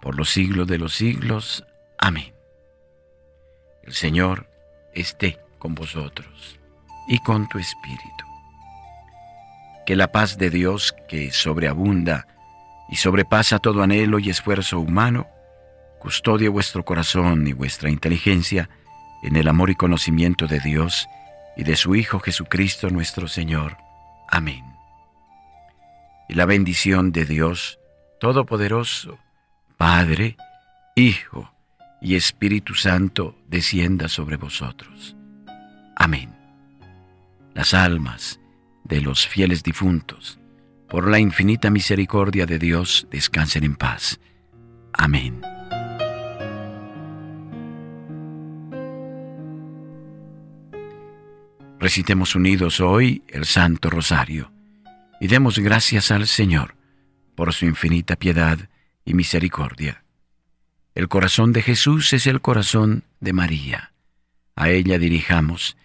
por 0.00 0.16
los 0.16 0.30
siglos 0.30 0.66
de 0.66 0.78
los 0.78 0.94
siglos. 0.94 1.64
Amén. 1.98 2.32
El 3.82 3.92
Señor 3.92 4.48
esté 4.94 5.38
con 5.58 5.74
vosotros 5.74 6.58
y 7.08 7.18
con 7.18 7.48
tu 7.48 7.58
Espíritu 7.58 8.30
que 9.90 9.96
la 9.96 10.12
paz 10.12 10.38
de 10.38 10.50
Dios, 10.50 10.94
que 11.08 11.32
sobreabunda 11.32 12.28
y 12.88 12.94
sobrepasa 12.94 13.58
todo 13.58 13.82
anhelo 13.82 14.20
y 14.20 14.30
esfuerzo 14.30 14.78
humano, 14.78 15.26
custodie 15.98 16.48
vuestro 16.48 16.84
corazón 16.84 17.48
y 17.48 17.52
vuestra 17.54 17.90
inteligencia 17.90 18.70
en 19.24 19.34
el 19.34 19.48
amor 19.48 19.68
y 19.68 19.74
conocimiento 19.74 20.46
de 20.46 20.60
Dios 20.60 21.08
y 21.56 21.64
de 21.64 21.76
su 21.76 21.94
Hijo 21.94 22.20
Jesucristo 22.20 22.90
nuestro 22.90 23.28
Señor. 23.28 23.76
Amén. 24.28 24.64
Y 26.28 26.34
la 26.34 26.46
bendición 26.46 27.12
de 27.12 27.24
Dios 27.24 27.78
Todopoderoso, 28.20 29.18
Padre, 29.76 30.36
Hijo 30.94 31.52
y 32.02 32.16
Espíritu 32.16 32.74
Santo, 32.74 33.34
descienda 33.48 34.08
sobre 34.08 34.36
vosotros. 34.36 35.16
Amén. 35.96 36.34
Las 37.54 37.72
almas 37.74 38.38
de 38.84 39.00
los 39.00 39.26
fieles 39.26 39.62
difuntos, 39.62 40.38
por 40.88 41.08
la 41.08 41.18
infinita 41.18 41.70
misericordia 41.70 42.46
de 42.46 42.58
Dios, 42.58 43.06
descansen 43.10 43.64
en 43.64 43.76
paz. 43.76 44.20
Amén. 44.92 45.40
Recitemos 51.80 52.34
unidos 52.34 52.78
hoy 52.80 53.22
el 53.28 53.46
Santo 53.46 53.88
Rosario 53.88 54.52
y 55.18 55.28
demos 55.28 55.58
gracias 55.58 56.10
al 56.10 56.26
Señor 56.26 56.76
por 57.34 57.54
su 57.54 57.64
infinita 57.64 58.16
piedad 58.16 58.68
y 59.06 59.14
misericordia. 59.14 60.04
El 60.94 61.08
corazón 61.08 61.54
de 61.54 61.62
Jesús 61.62 62.12
es 62.12 62.26
el 62.26 62.42
corazón 62.42 63.04
de 63.20 63.32
María. 63.32 63.94
A 64.56 64.68
ella 64.68 64.98
dirijamos 64.98 65.78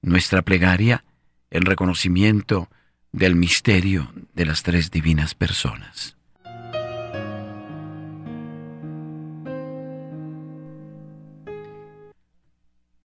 nuestra 0.00 0.40
plegaria 0.40 1.04
el 1.50 1.66
reconocimiento 1.66 2.70
del 3.12 3.34
misterio 3.34 4.14
de 4.32 4.46
las 4.46 4.62
tres 4.62 4.90
divinas 4.90 5.34
personas. 5.34 6.16